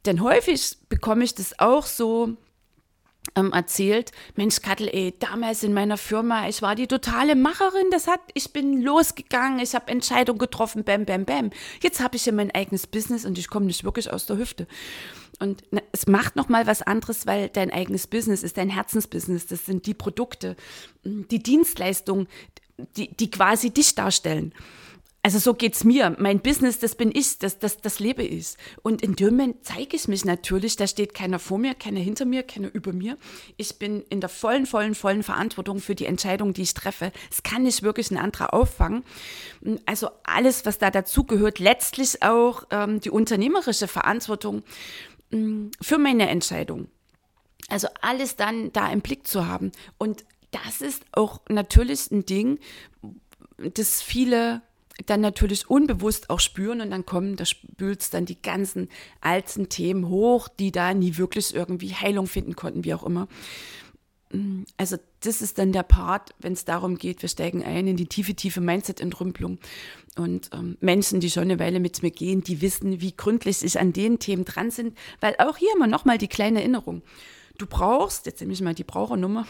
Denn 0.07 0.23
häufig 0.23 0.77
bekomme 0.89 1.25
ich 1.25 1.35
das 1.35 1.59
auch 1.59 1.87
so 1.87 2.37
ähm, 3.37 3.53
erzählt, 3.53 4.13
Mensch 4.37 4.61
Kattel, 4.63 4.89
ey, 4.89 5.15
damals 5.19 5.63
in 5.63 5.75
meiner 5.75 5.99
Firma, 5.99 6.49
ich 6.49 6.63
war 6.63 6.75
die 6.75 6.87
totale 6.87 7.37
Macherin, 7.37 7.91
das 7.91 8.07
hat, 8.07 8.21
ich 8.35 8.53
bin 8.53 8.83
losgegangen, 8.83 9.61
ich 9.61 9.75
habe 9.75 9.91
Entscheidungen 9.91 10.39
getroffen, 10.39 10.85
bam, 10.85 11.05
bam, 11.05 11.25
bam. 11.25 11.51
Jetzt 11.83 12.01
habe 12.01 12.17
ich 12.17 12.27
ja 12.27 12.33
mein 12.33 12.51
eigenes 12.51 12.87
Business 12.87 13.25
und 13.25 13.39
ich 13.39 13.49
komme 13.49 13.67
nicht 13.67 13.85
wirklich 13.85 14.11
aus 14.11 14.27
der 14.27 14.39
Hüfte. 14.39 14.67
Und 15.39 15.63
na, 15.71 15.81
es 15.93 16.07
macht 16.07 16.37
noch 16.37 16.49
mal 16.49 16.67
was 16.67 16.83
anderes, 16.83 17.27
weil 17.27 17.49
dein 17.49 17.71
eigenes 17.71 18.07
Business 18.07 18.43
ist 18.43 18.57
dein 18.57 18.71
Herzensbusiness, 18.71 19.47
das 19.47 19.67
sind 19.67 19.87
die 19.87 19.95
Produkte, 19.95 20.57
die 21.05 21.43
Dienstleistungen, 21.43 22.27
die, 22.97 23.15
die 23.15 23.31
quasi 23.31 23.71
dich 23.71 23.95
darstellen. 23.95 24.55
Also 25.23 25.39
so 25.39 25.53
geht's 25.53 25.85
mir. 25.85 26.17
Mein 26.19 26.41
Business, 26.41 26.79
das 26.79 26.95
bin 26.95 27.11
ich, 27.15 27.39
das, 27.39 27.59
das, 27.59 27.77
das 27.77 28.01
lebe 28.01 28.23
ich. 28.23 28.55
Und 28.83 29.03
in 29.03 29.17
dem 29.17 29.37
Moment 29.37 29.65
zeige 29.65 29.95
ich 29.95 30.09
mich 30.09 30.25
natürlich, 30.25 30.77
da 30.77 30.87
steht 30.87 31.13
keiner 31.13 31.39
vor 31.39 31.59
mir, 31.59 31.75
keiner 31.75 32.01
hinter 32.01 32.25
mir, 32.25 32.43
keiner 32.43 32.73
über 32.73 32.95
mir. 32.95 33.19
Ich 33.59 33.79
bin 33.79 34.03
in 34.09 34.21
der 34.21 34.31
vollen, 34.31 34.65
vollen, 34.65 34.95
vollen 34.95 35.23
Verantwortung 35.23 35.81
für 35.81 35.95
die 35.95 36.07
Entscheidung, 36.07 36.55
die 36.55 36.63
ich 36.63 36.73
treffe. 36.73 37.13
Es 37.31 37.43
kann 37.43 37.65
nicht 37.65 37.83
wirklich 37.83 38.11
ein 38.11 38.17
anderer 38.17 38.55
auffangen. 38.55 39.05
Also 39.85 40.09
alles, 40.25 40.65
was 40.65 40.79
da 40.79 40.91
dazugehört, 40.91 41.59
letztlich 41.59 42.23
auch 42.23 42.65
ähm, 42.71 43.01
die 43.01 43.11
unternehmerische 43.11 43.89
Verantwortung 43.89 44.63
mh, 45.33 45.71
für 45.83 45.99
meine 45.99 46.31
Entscheidung. 46.31 46.89
Also 47.69 47.89
alles 48.01 48.37
dann 48.37 48.73
da 48.73 48.91
im 48.91 49.03
Blick 49.03 49.27
zu 49.27 49.47
haben. 49.47 49.71
Und 49.99 50.25
das 50.51 50.81
ist 50.81 51.05
auch 51.13 51.41
natürlich 51.51 52.11
ein 52.11 52.25
Ding, 52.25 52.59
das 53.59 54.01
viele 54.01 54.63
dann 55.07 55.21
natürlich 55.21 55.69
unbewusst 55.69 56.31
auch 56.31 56.41
spüren 56.41 56.81
und 56.81 56.91
dann 56.91 57.07
kommen, 57.07 57.37
da 57.37 57.45
spült 57.45 58.13
dann 58.15 58.27
die 58.27 58.41
ganzen 58.41 58.89
alten 59.21 59.69
Themen 59.69 60.09
hoch, 60.09 60.49
die 60.49 60.73
da 60.73 60.95
nie 60.95 61.17
wirklich 61.17 61.55
irgendwie 61.55 61.95
Heilung 61.95 62.27
finden 62.27 62.57
konnten, 62.57 62.85
wie 62.85 62.95
auch 62.95 63.05
immer. 63.05 63.29
Mm, 64.33 64.63
also 64.77 64.97
das 65.21 65.43
ist 65.43 65.59
dann 65.59 65.73
der 65.73 65.83
Part, 65.83 66.31
wenn 66.39 66.53
es 66.53 66.65
darum 66.65 66.97
geht, 66.97 67.23
wir 67.23 67.29
steigen 67.29 67.65
ein 67.65 67.87
in 67.87 67.97
die 67.97 68.07
tiefe, 68.07 68.35
tiefe 68.35 68.61
Mindset-Entrümpelung. 68.61 69.59
Und 70.17 70.51
ähm, 70.53 70.77
Menschen, 70.81 71.21
die 71.21 71.31
schon 71.31 71.45
eine 71.45 71.59
Weile 71.59 71.81
mit 71.81 72.03
mir 72.03 72.11
gehen, 72.11 72.43
die 72.43 72.61
wissen, 72.61 73.01
wie 73.01 73.17
gründlich 73.17 73.63
ich 73.63 73.79
an 73.79 73.93
den 73.93 74.19
Themen 74.19 74.45
dran 74.45 74.71
sind, 74.71 74.97
weil 75.21 75.35
auch 75.39 75.57
hier 75.57 75.71
immer 75.75 75.87
nochmal 75.87 76.19
die 76.19 76.29
kleine 76.29 76.61
Erinnerung. 76.61 77.03
Du 77.59 77.67
brauchst, 77.67 78.27
jetzt 78.27 78.41
nehme 78.41 78.53
ich 78.53 78.63
mal 78.63 78.75
die 78.75 78.85
Brauchernummer, 78.85 79.47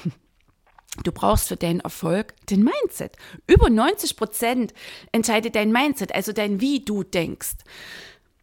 Du 1.05 1.13
brauchst 1.13 1.49
für 1.49 1.57
deinen 1.57 1.81
Erfolg 1.81 2.35
den 2.47 2.65
Mindset. 2.65 3.17
Über 3.47 3.71
90 3.71 4.17
Prozent 4.17 4.75
entscheidet 5.13 5.55
dein 5.55 5.73
Mindset, 5.73 6.15
also 6.15 6.33
dein 6.33 6.61
Wie 6.61 6.85
du 6.85 7.05
denkst. 7.05 7.59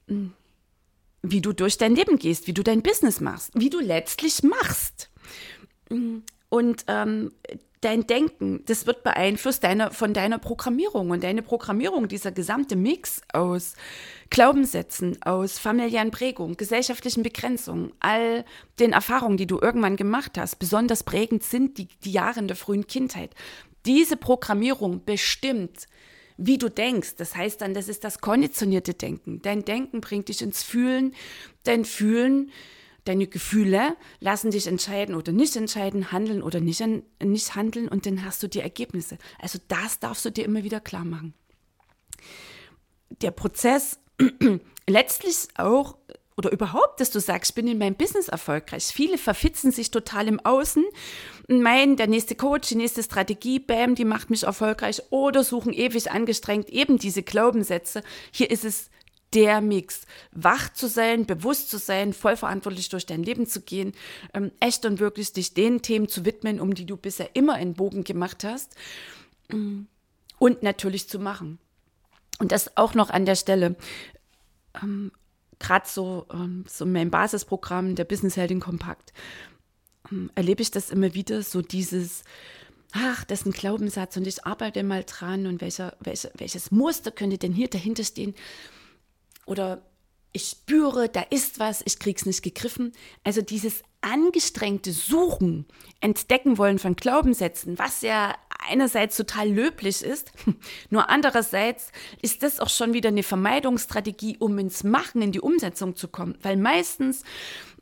Hm. 0.07 0.33
Wie 1.21 1.41
du 1.41 1.51
durch 1.51 1.77
dein 1.77 1.95
Leben 1.95 2.17
gehst, 2.17 2.47
wie 2.47 2.53
du 2.53 2.63
dein 2.63 2.81
Business 2.81 3.19
machst, 3.19 3.51
wie 3.55 3.69
du 3.69 3.79
letztlich 3.79 4.43
machst. 4.43 5.09
Hm. 5.89 6.23
Und 6.49 6.85
ähm, 6.87 7.33
dein 7.81 8.07
Denken, 8.07 8.63
das 8.65 8.87
wird 8.87 9.03
beeinflusst 9.03 9.63
deiner, 9.63 9.91
von 9.91 10.13
deiner 10.13 10.39
Programmierung. 10.39 11.09
Und 11.09 11.23
deine 11.23 11.41
Programmierung, 11.41 12.07
dieser 12.07 12.31
gesamte 12.31 12.75
Mix 12.75 13.21
aus 13.33 13.73
Glaubenssätzen, 14.29 15.21
aus 15.21 15.59
familiären 15.59 16.11
Prägungen, 16.11 16.57
gesellschaftlichen 16.57 17.23
Begrenzungen, 17.23 17.91
all 17.99 18.45
den 18.79 18.93
Erfahrungen, 18.93 19.37
die 19.37 19.47
du 19.47 19.59
irgendwann 19.59 19.95
gemacht 19.95 20.37
hast, 20.37 20.57
besonders 20.57 21.03
prägend 21.03 21.43
sind 21.43 21.77
die, 21.77 21.87
die 22.03 22.11
Jahre 22.11 22.39
in 22.39 22.47
der 22.47 22.57
frühen 22.57 22.87
Kindheit. 22.87 23.33
Diese 23.85 24.17
Programmierung 24.17 25.05
bestimmt, 25.05 25.87
wie 26.37 26.57
du 26.57 26.69
denkst. 26.69 27.15
Das 27.17 27.35
heißt 27.35 27.61
dann, 27.61 27.73
das 27.73 27.87
ist 27.87 28.03
das 28.03 28.19
konditionierte 28.21 28.93
Denken. 28.93 29.41
Dein 29.41 29.65
Denken 29.65 30.01
bringt 30.01 30.29
dich 30.29 30.41
ins 30.41 30.63
Fühlen, 30.63 31.13
dein 31.63 31.85
Fühlen 31.85 32.51
Deine 33.07 33.27
Gefühle 33.27 33.95
lassen 34.19 34.51
dich 34.51 34.67
entscheiden 34.67 35.15
oder 35.15 35.31
nicht 35.31 35.55
entscheiden, 35.55 36.11
handeln 36.11 36.43
oder 36.43 36.59
nicht, 36.59 36.83
nicht 37.23 37.55
handeln 37.55 37.87
und 37.87 38.05
dann 38.05 38.25
hast 38.25 38.43
du 38.43 38.49
die 38.49 38.59
Ergebnisse. 38.59 39.17
Also 39.39 39.59
das 39.69 39.99
darfst 39.99 40.25
du 40.25 40.29
dir 40.29 40.43
immer 40.43 40.65
wieder 40.65 40.81
klar 40.81 41.05
machen. 41.05 41.33
Der 43.21 43.31
Prozess 43.31 43.99
letztlich 44.89 45.47
auch 45.55 45.95
oder 46.35 46.51
überhaupt, 46.51 46.99
dass 46.99 47.09
du 47.09 47.21
sagst, 47.21 47.51
ich 47.51 47.55
bin 47.55 47.69
in 47.69 47.77
meinem 47.77 47.95
Business 47.95 48.27
erfolgreich. 48.27 48.83
Viele 48.83 49.17
verfitzen 49.17 49.71
sich 49.71 49.89
total 49.89 50.27
im 50.27 50.39
Außen 50.41 50.83
und 51.47 51.61
meinen, 51.61 51.95
der 51.95 52.07
nächste 52.07 52.35
Coach, 52.35 52.67
die 52.67 52.75
nächste 52.75 53.03
Strategie, 53.03 53.59
bam, 53.59 53.95
die 53.95 54.05
macht 54.05 54.29
mich 54.29 54.43
erfolgreich 54.43 55.01
oder 55.11 55.45
suchen 55.45 55.71
ewig 55.71 56.11
angestrengt 56.11 56.69
eben 56.69 56.97
diese 56.97 57.23
Glaubenssätze. 57.23 58.03
Hier 58.31 58.51
ist 58.51 58.65
es 58.65 58.89
der 59.33 59.61
Mix. 59.61 60.01
Wach 60.31 60.71
zu 60.71 60.87
sein, 60.87 61.25
bewusst 61.25 61.69
zu 61.69 61.77
sein, 61.77 62.13
vollverantwortlich 62.13 62.89
durch 62.89 63.05
dein 63.05 63.23
Leben 63.23 63.45
zu 63.45 63.61
gehen, 63.61 63.93
ähm, 64.33 64.51
echt 64.59 64.85
und 64.85 64.99
wirklich 64.99 65.33
dich 65.33 65.53
den 65.53 65.81
Themen 65.81 66.07
zu 66.07 66.25
widmen, 66.25 66.59
um 66.59 66.73
die 66.73 66.85
du 66.85 66.97
bisher 66.97 67.35
immer 67.35 67.55
einen 67.55 67.73
Bogen 67.73 68.03
gemacht 68.03 68.43
hast. 68.43 68.75
Mm, 69.49 69.83
und 70.39 70.63
natürlich 70.63 71.09
zu 71.09 71.19
machen. 71.19 71.59
Und 72.39 72.51
das 72.51 72.77
auch 72.77 72.93
noch 72.93 73.09
an 73.09 73.25
der 73.25 73.35
Stelle. 73.35 73.75
Ähm, 74.81 75.11
Gerade 75.59 75.87
so, 75.87 76.27
ähm, 76.31 76.65
so 76.67 76.85
mein 76.85 77.09
Basisprogramm, 77.09 77.95
der 77.95 78.05
Business 78.05 78.37
Helding 78.37 78.59
Kompakt. 78.59 79.11
ähm, 80.11 80.29
erlebe 80.35 80.61
ich 80.61 80.69
das 80.69 80.91
immer 80.91 81.15
wieder, 81.15 81.41
so 81.41 81.63
dieses, 81.63 82.23
ach, 82.91 83.23
das 83.25 83.41
ist 83.41 83.47
ein 83.47 83.51
Glaubenssatz 83.53 84.17
und 84.17 84.27
ich 84.27 84.45
arbeite 84.45 84.83
mal 84.83 85.03
dran 85.03 85.47
und 85.47 85.59
welcher, 85.61 85.97
welche, 85.99 86.31
welches 86.35 86.69
Muster 86.71 87.11
könnte 87.11 87.39
denn 87.39 87.53
hier 87.53 87.69
dahinter 87.69 88.03
stehen? 88.03 88.35
Oder 89.47 89.81
ich 90.33 90.49
spüre, 90.49 91.09
da 91.09 91.21
ist 91.21 91.57
was, 91.59 91.81
ich 91.85 91.97
krieg's 91.97 92.25
nicht 92.27 92.43
gegriffen. 92.43 92.93
Also 93.23 93.41
dieses 93.41 93.81
angestrengte 94.01 94.91
Suchen, 94.91 95.65
Entdecken 95.99 96.59
wollen 96.59 96.77
von 96.77 96.95
Glaubenssätzen, 96.95 97.79
was 97.79 98.01
ja 98.01 98.35
einerseits 98.69 99.17
total 99.17 99.49
löblich 99.49 100.03
ist, 100.03 100.31
nur 100.91 101.09
andererseits 101.09 101.91
ist 102.21 102.43
das 102.43 102.59
auch 102.59 102.69
schon 102.69 102.93
wieder 102.93 103.09
eine 103.09 103.23
Vermeidungsstrategie, 103.23 104.37
um 104.37 104.59
ins 104.59 104.83
Machen, 104.83 105.21
in 105.23 105.31
die 105.31 105.41
Umsetzung 105.41 105.95
zu 105.95 106.07
kommen, 106.07 106.37
weil 106.43 106.57
meistens 106.57 107.23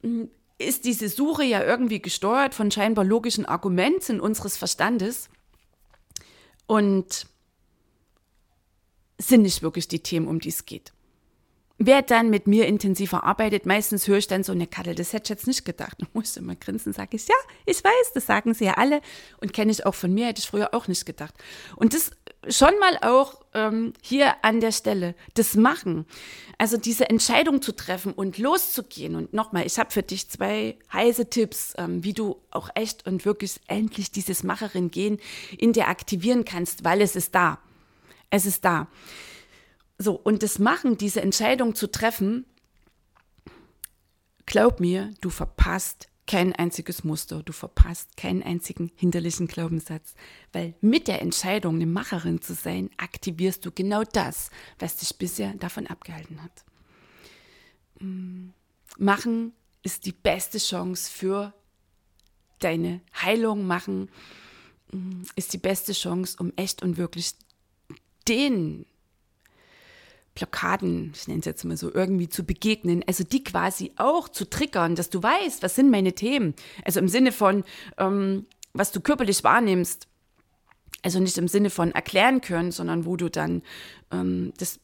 hm, 0.02 0.30
ist 0.58 0.86
diese 0.86 1.10
Suche 1.10 1.44
ja 1.44 1.62
irgendwie 1.64 2.02
gesteuert 2.02 2.56
von 2.56 2.72
scheinbar 2.72 3.04
logischen 3.04 3.46
Argumenten 3.46 4.22
unseres 4.22 4.56
Verstandes 4.56 5.30
und 6.68 7.28
sind 9.18 9.42
nicht 9.42 9.62
wirklich 9.62 9.88
die 9.88 10.00
Themen, 10.00 10.28
um 10.28 10.40
die 10.40 10.50
es 10.50 10.66
geht. 10.66 10.95
Wer 11.78 12.02
dann 12.02 12.30
mit 12.30 12.48
mir 12.48 12.68
intensiver 12.68 13.26
arbeitet, 13.26 13.66
meistens 13.66 14.08
höre 14.08 14.18
ich 14.18 14.28
dann 14.28 14.44
so 14.44 14.54
eine 14.54 14.66
Kattel, 14.66 14.96
das 14.96 15.12
hätte 15.12 15.24
ich 15.26 15.30
jetzt 15.30 15.48
nicht 15.48 15.66
gedacht. 15.66 15.98
Da 16.00 16.08
muss 16.14 16.32
ich 16.32 16.38
immer 16.38 16.56
grinsen, 16.56 16.94
sage 16.94 17.18
ich, 17.18 17.28
ja, 17.28 17.36
ich 17.66 17.84
weiß, 17.84 18.14
das 18.14 18.26
sagen 18.26 18.54
sie 18.54 18.66
ja 18.66 18.76
alle 18.76 19.02
und 19.42 19.52
kenne 19.52 19.72
ich 19.72 19.86
auch 19.86 19.94
von 19.96 20.14
mir, 20.14 20.28
hätte 20.28 20.40
ich 20.40 20.48
früher 20.48 20.74
auch 20.74 20.88
nicht 20.88 21.06
gedacht. 21.06 21.34
Und 21.76 21.94
das 21.94 22.12
schon 22.48 22.72
mal 22.80 22.98
auch 23.02 23.42
ähm, 23.54 23.92
hier 24.02 24.36
an 24.42 24.62
der 24.62 24.72
Stelle, 24.72 25.16
das 25.34 25.56
Machen, 25.56 26.06
also 26.58 26.78
diese 26.78 27.10
Entscheidung 27.10 27.62
zu 27.62 27.74
treffen 27.74 28.14
und 28.14 28.38
loszugehen. 28.38 29.16
Und 29.16 29.34
nochmal, 29.34 29.66
ich 29.66 29.78
habe 29.78 29.92
für 29.92 30.04
dich 30.04 30.30
zwei 30.30 30.78
heiße 30.94 31.30
Tipps, 31.30 31.74
ähm, 31.78 32.06
wie 32.06 32.14
du 32.14 32.38
auch 32.52 32.70
echt 32.76 33.06
und 33.06 33.26
wirklich 33.26 33.60
endlich 33.68 34.12
dieses 34.12 34.44
Macherin 34.44 34.92
gehen 34.92 35.20
in 35.58 35.74
dir 35.74 35.88
aktivieren 35.88 36.46
kannst, 36.46 36.86
weil 36.86 37.02
es 37.02 37.18
ist 37.18 37.36
da. 37.36 37.60
Es 38.30 38.46
ist 38.46 38.64
da. 38.64 38.88
So, 39.98 40.14
und 40.14 40.44
das 40.44 40.60
Machen, 40.60 40.98
diese 40.98 41.22
Entscheidung 41.22 41.76
zu 41.76 41.90
treffen, 41.90 42.46
glaub 44.46 44.80
mir, 44.80 45.14
du 45.22 45.30
verpasst 45.30 46.10
kein 46.28 46.54
einziges 46.54 47.04
Muster, 47.04 47.44
du 47.44 47.54
verpasst 47.54 48.18
keinen 48.18 48.42
einzigen 48.42 48.92
hinderlichen 48.96 49.48
Glaubenssatz, 49.48 50.16
weil 50.54 50.74
mit 50.82 51.08
der 51.08 51.22
Entscheidung, 51.22 51.76
eine 51.76 51.86
Macherin 51.86 52.42
zu 52.42 52.56
sein, 52.56 52.90
aktivierst 52.98 53.66
du 53.66 53.72
genau 53.72 54.04
das, 54.04 54.50
was 54.80 54.98
dich 54.98 55.18
bisher 55.18 55.54
davon 55.54 55.88
abgehalten 55.88 56.42
hat. 56.42 56.66
Mm, 58.00 58.50
machen 58.98 59.54
ist 59.84 60.06
die 60.06 60.14
beste 60.14 60.58
Chance 60.58 61.12
für 61.12 61.54
deine 62.60 63.02
Heilung. 63.22 63.68
Machen 63.68 64.10
mm, 64.92 65.22
ist 65.36 65.54
die 65.54 65.60
beste 65.60 65.94
Chance, 65.94 66.38
um 66.40 66.52
echt 66.56 66.82
und 66.82 66.98
wirklich 66.98 67.36
den 68.28 68.88
Blockaden, 70.36 71.14
ich 71.16 71.28
nenne 71.28 71.40
es 71.40 71.46
jetzt 71.46 71.64
mal 71.64 71.78
so, 71.78 71.94
irgendwie 71.94 72.30
zu 72.30 72.44
begegnen, 72.44 73.04
also 73.08 73.24
die 73.24 73.44
quasi 73.44 73.94
auch 73.96 74.28
zu 74.30 74.48
triggern, 74.48 74.96
dass 74.96 75.10
du 75.10 75.24
weißt, 75.24 75.64
was 75.64 75.76
sind 75.76 75.90
meine 75.90 76.14
Themen. 76.14 76.54
Also 76.84 77.00
im 77.00 77.08
Sinne 77.08 77.32
von, 77.32 77.64
ähm, 77.98 78.46
was 78.74 78.92
du 78.92 79.00
körperlich 79.00 79.44
wahrnimmst. 79.44 80.08
Also 81.02 81.20
nicht 81.20 81.38
im 81.38 81.48
Sinne 81.48 81.70
von 81.70 81.92
erklären 81.92 82.42
können, 82.42 82.72
sondern 82.72 83.06
wo 83.06 83.16
du 83.16 83.30
dann 83.30 83.62
ähm, 84.12 84.54
das 84.58 84.80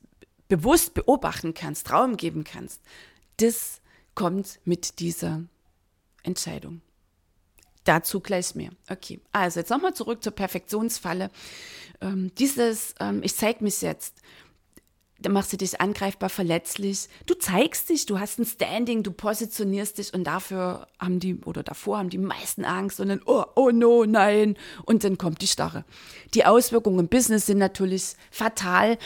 bewusst 0.47 0.93
beobachten 0.93 1.53
kannst, 1.53 1.91
Raum 1.91 2.15
geben 2.15 2.43
kannst. 2.43 2.81
Das 3.37 3.81
kommt 4.15 4.59
mit 4.63 4.99
dieser 4.99 5.43
Entscheidung. 6.23 6.81
Dazu 7.83 8.19
gleich 8.19 8.53
mehr. 8.55 8.69
Okay, 8.89 9.19
also 9.31 9.59
jetzt 9.59 9.69
nochmal 9.69 9.95
zurück 9.95 10.23
zur 10.23 10.33
Perfektionsfalle. 10.33 11.31
Ähm, 11.99 12.31
dieses, 12.35 12.93
ähm, 12.99 13.21
ich 13.23 13.35
zeige 13.35 13.63
mich 13.63 13.81
jetzt, 13.81 14.21
dann 15.21 15.33
machst 15.33 15.53
du 15.53 15.57
dich 15.57 15.79
angreifbar 15.79 16.29
verletzlich. 16.29 17.07
Du 17.25 17.33
zeigst 17.35 17.89
dich, 17.89 18.05
du 18.05 18.19
hast 18.19 18.39
ein 18.39 18.45
Standing, 18.45 19.03
du 19.03 19.11
positionierst 19.11 19.97
dich 19.97 20.13
und 20.13 20.23
dafür 20.25 20.87
haben 20.99 21.19
die 21.19 21.37
oder 21.45 21.63
davor 21.63 21.99
haben 21.99 22.09
die 22.09 22.17
meisten 22.17 22.65
Angst 22.65 22.99
und 22.99 23.09
dann, 23.09 23.21
oh, 23.25 23.43
oh 23.55 23.69
no, 23.71 24.05
nein. 24.05 24.57
Und 24.85 25.03
dann 25.03 25.17
kommt 25.17 25.41
die 25.41 25.47
Starre. 25.47 25.85
Die 26.33 26.45
Auswirkungen 26.45 26.99
im 26.99 27.07
Business 27.07 27.45
sind 27.45 27.59
natürlich 27.59 28.15
fatal. 28.31 28.97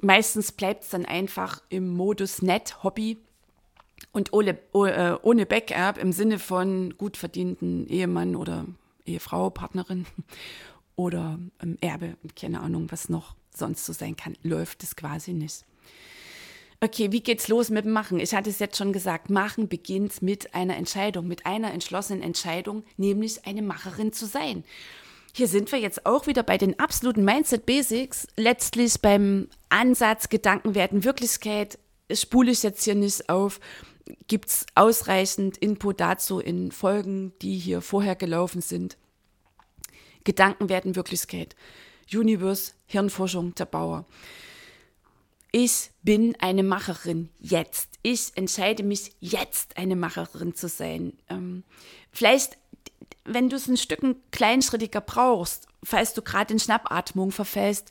Meistens 0.00 0.52
bleibt 0.52 0.84
es 0.84 0.90
dann 0.90 1.04
einfach 1.04 1.62
im 1.68 1.88
Modus 1.88 2.40
nett, 2.40 2.82
Hobby 2.82 3.18
und 4.12 4.32
ohne, 4.32 4.58
äh, 4.74 5.16
ohne 5.22 5.46
Backup 5.46 5.98
im 5.98 6.12
Sinne 6.12 6.38
von 6.38 6.96
gut 6.96 7.16
verdienten 7.16 7.86
Ehemann 7.88 8.36
oder 8.36 8.66
Ehefrau, 9.04 9.50
Partnerin 9.50 10.06
oder 10.96 11.38
Erbe, 11.80 12.16
keine 12.36 12.60
Ahnung, 12.60 12.90
was 12.90 13.08
noch 13.08 13.34
sonst 13.54 13.84
so 13.84 13.92
sein 13.92 14.16
kann, 14.16 14.36
läuft 14.42 14.82
es 14.82 14.96
quasi 14.96 15.32
nicht. 15.32 15.64
Okay, 16.80 17.10
wie 17.10 17.22
geht's 17.22 17.48
los 17.48 17.70
mit 17.70 17.86
dem 17.86 17.92
Machen? 17.92 18.20
Ich 18.20 18.34
hatte 18.34 18.50
es 18.50 18.60
jetzt 18.60 18.76
schon 18.76 18.92
gesagt, 18.92 19.30
Machen 19.30 19.68
beginnt 19.68 20.22
mit 20.22 20.54
einer 20.54 20.76
Entscheidung, 20.76 21.26
mit 21.26 21.44
einer 21.44 21.72
entschlossenen 21.72 22.22
Entscheidung, 22.22 22.84
nämlich 22.96 23.44
eine 23.46 23.62
Macherin 23.62 24.12
zu 24.12 24.26
sein. 24.26 24.62
Hier 25.34 25.48
sind 25.48 25.72
wir 25.72 25.80
jetzt 25.80 26.06
auch 26.06 26.28
wieder 26.28 26.44
bei 26.44 26.56
den 26.56 26.78
absoluten 26.78 27.24
Mindset 27.24 27.66
Basics, 27.66 28.28
letztlich 28.36 29.00
beim 29.00 29.48
Ansatz 29.68 30.28
Gedanken 30.28 30.76
werden 30.76 31.02
Wirklichkeit. 31.02 31.78
Spule 32.12 32.52
ich 32.52 32.62
jetzt 32.62 32.84
hier 32.84 32.94
nicht 32.94 33.28
auf. 33.28 33.58
Gibt 34.28 34.48
es 34.48 34.66
ausreichend 34.74 35.58
Input 35.58 36.00
dazu 36.00 36.38
in 36.38 36.70
Folgen, 36.70 37.32
die 37.42 37.56
hier 37.58 37.82
vorher 37.82 38.14
gelaufen 38.14 38.60
sind? 38.60 38.96
Gedanken 40.24 40.68
werden 40.68 40.94
Wirklichkeit. 40.94 41.56
Universe 42.12 42.72
Hirnforschung 42.86 43.54
der 43.54 43.66
Bauer. 43.66 44.06
Ich 45.50 45.90
bin 46.02 46.36
eine 46.40 46.62
Macherin 46.62 47.30
jetzt. 47.38 47.98
Ich 48.02 48.32
entscheide 48.34 48.82
mich 48.82 49.12
jetzt, 49.20 49.76
eine 49.76 49.96
Macherin 49.96 50.54
zu 50.54 50.68
sein. 50.68 51.14
Ähm, 51.28 51.64
vielleicht, 52.12 52.58
wenn 53.24 53.48
du 53.48 53.56
es 53.56 53.66
ein 53.66 53.76
Stück 53.76 54.00
kleinschrittiger 54.30 55.00
brauchst, 55.00 55.66
falls 55.82 56.14
du 56.14 56.22
gerade 56.22 56.52
in 56.52 56.60
Schnappatmung 56.60 57.30
verfällst, 57.32 57.90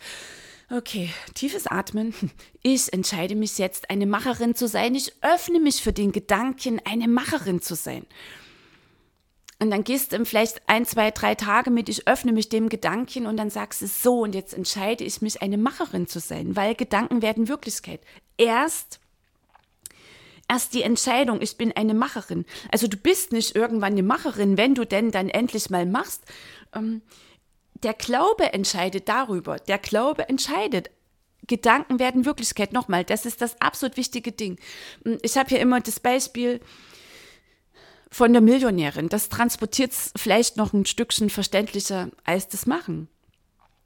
Okay, 0.70 1.10
tiefes 1.34 1.66
Atmen. 1.68 2.14
Ich 2.62 2.92
entscheide 2.92 3.36
mich 3.36 3.58
jetzt, 3.58 3.90
eine 3.90 4.06
Macherin 4.06 4.54
zu 4.54 4.68
sein. 4.68 4.94
Ich 4.96 5.14
öffne 5.22 5.62
mich 5.62 5.82
für 5.82 5.94
den 5.94 6.12
Gedanken, 6.12 6.82
eine 6.84 7.08
Macherin 7.08 7.62
zu 7.62 7.76
sein. 7.76 8.06
Und 9.60 9.72
dann 9.72 9.84
gehst 9.84 10.14
du 10.14 10.24
vielleicht 10.24 10.62
ein, 10.68 10.86
zwei, 10.86 11.10
drei 11.10 11.34
Tage 11.34 11.72
mit, 11.72 11.90
ich 11.90 12.08
öffne 12.08 12.32
mich 12.32 12.50
dem 12.50 12.70
Gedanken 12.70 13.26
und 13.26 13.38
dann 13.38 13.50
sagst 13.50 13.82
du 13.82 13.88
so 13.88 14.22
und 14.22 14.36
jetzt 14.36 14.54
entscheide 14.54 15.04
ich 15.04 15.22
mich, 15.22 15.42
eine 15.42 15.58
Macherin 15.58 16.08
zu 16.08 16.20
sein, 16.20 16.56
weil 16.56 16.76
Gedanken 16.76 17.24
werden 17.24 17.48
Wirklichkeit. 17.48 18.02
Erst, 18.38 19.00
erst 20.48 20.76
die 20.76 20.84
Entscheidung, 20.84 21.42
ich 21.42 21.58
bin 21.58 21.72
eine 21.72 21.96
Macherin. 21.96 22.46
Also 22.72 22.88
du 22.88 22.98
bist 22.98 23.32
nicht 23.32 23.56
irgendwann 23.56 23.94
eine 23.94 24.04
Macherin, 24.04 24.58
wenn 24.58 24.76
du 24.76 24.86
denn 24.86 25.10
dann 25.10 25.28
endlich 25.28 25.72
mal 25.72 25.88
machst. 25.88 26.24
Ähm, 26.76 27.02
der 27.82 27.96
Glaube 27.96 28.54
entscheidet 28.54 29.10
darüber. 29.10 29.58
Der 29.58 29.80
Glaube 29.80 30.30
entscheidet. 30.30 30.92
Gedanken 31.48 31.98
werden 31.98 32.26
Wirklichkeit. 32.26 32.74
Nochmal, 32.74 33.06
das 33.06 33.26
ist 33.26 33.42
das 33.42 33.60
absolut 33.62 33.98
wichtige 33.98 34.32
Ding. 34.32 34.60
Ich 35.22 35.38
habe 35.38 35.50
hier 35.50 35.60
immer 35.60 35.80
das 35.80 36.00
Beispiel, 36.00 36.60
von 38.12 38.34
der 38.34 38.42
Millionärin. 38.42 39.10
Das 39.10 39.30
transportiert 39.30 39.92
es 39.92 40.12
vielleicht 40.16 40.58
noch 40.58 40.74
ein 40.74 40.86
Stückchen 40.86 41.30
verständlicher 41.30 42.10
als 42.24 42.48
das 42.48 42.66
Machen. 42.66 43.08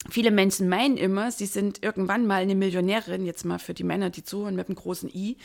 Viele 0.10 0.32
Menschen 0.32 0.68
meinen 0.68 0.98
immer, 0.98 1.32
sie 1.32 1.46
sind 1.46 1.84
irgendwann 1.84 2.26
mal 2.26 2.42
eine 2.42 2.56
Millionärin, 2.56 3.26
jetzt 3.26 3.46
mal 3.46 3.60
für 3.60 3.74
die 3.74 3.84
Männer, 3.84 4.10
die 4.10 4.24
zuhören 4.24 4.56
mit 4.56 4.68
einem 4.68 4.76
großen 4.76 5.10
I, 5.14 5.38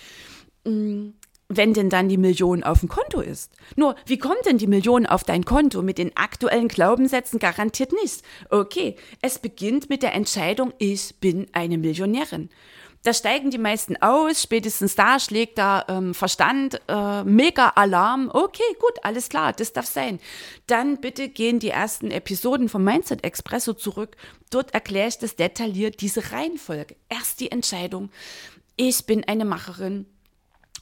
mm, 0.64 1.10
wenn 1.48 1.74
denn 1.74 1.90
dann 1.90 2.08
die 2.08 2.16
Million 2.16 2.64
auf 2.64 2.80
dem 2.80 2.88
Konto 2.88 3.20
ist. 3.20 3.52
Nur, 3.76 3.94
wie 4.06 4.18
kommt 4.18 4.46
denn 4.46 4.58
die 4.58 4.66
Million 4.66 5.06
auf 5.06 5.24
dein 5.24 5.44
Konto? 5.44 5.82
Mit 5.82 5.98
den 5.98 6.16
aktuellen 6.16 6.68
Glaubenssätzen 6.68 7.38
garantiert 7.38 7.92
nicht. 7.92 8.22
Okay, 8.50 8.96
es 9.22 9.38
beginnt 9.38 9.88
mit 9.88 10.02
der 10.02 10.14
Entscheidung, 10.14 10.72
ich 10.78 11.20
bin 11.20 11.46
eine 11.52 11.78
Millionärin. 11.78 12.48
Da 13.06 13.12
steigen 13.12 13.52
die 13.52 13.58
meisten 13.58 13.96
aus, 13.98 14.42
spätestens 14.42 14.96
da 14.96 15.20
schlägt 15.20 15.58
da 15.58 15.84
ähm, 15.86 16.12
Verstand, 16.12 16.80
äh, 16.88 17.22
mega 17.22 17.68
Alarm. 17.76 18.32
Okay, 18.34 18.64
gut, 18.80 18.94
alles 19.04 19.28
klar, 19.28 19.52
das 19.52 19.72
darf 19.72 19.86
sein. 19.86 20.18
Dann 20.66 21.00
bitte 21.00 21.28
gehen 21.28 21.60
die 21.60 21.68
ersten 21.68 22.10
Episoden 22.10 22.68
vom 22.68 22.82
Mindset 22.82 23.22
Expresso 23.22 23.74
zurück. 23.74 24.16
Dort 24.50 24.74
erkläre 24.74 25.06
ich 25.06 25.18
das 25.18 25.36
detailliert, 25.36 26.00
diese 26.00 26.32
Reihenfolge. 26.32 26.96
Erst 27.08 27.38
die 27.38 27.52
Entscheidung, 27.52 28.10
ich 28.74 29.06
bin 29.06 29.22
eine 29.22 29.44
Macherin, 29.44 30.06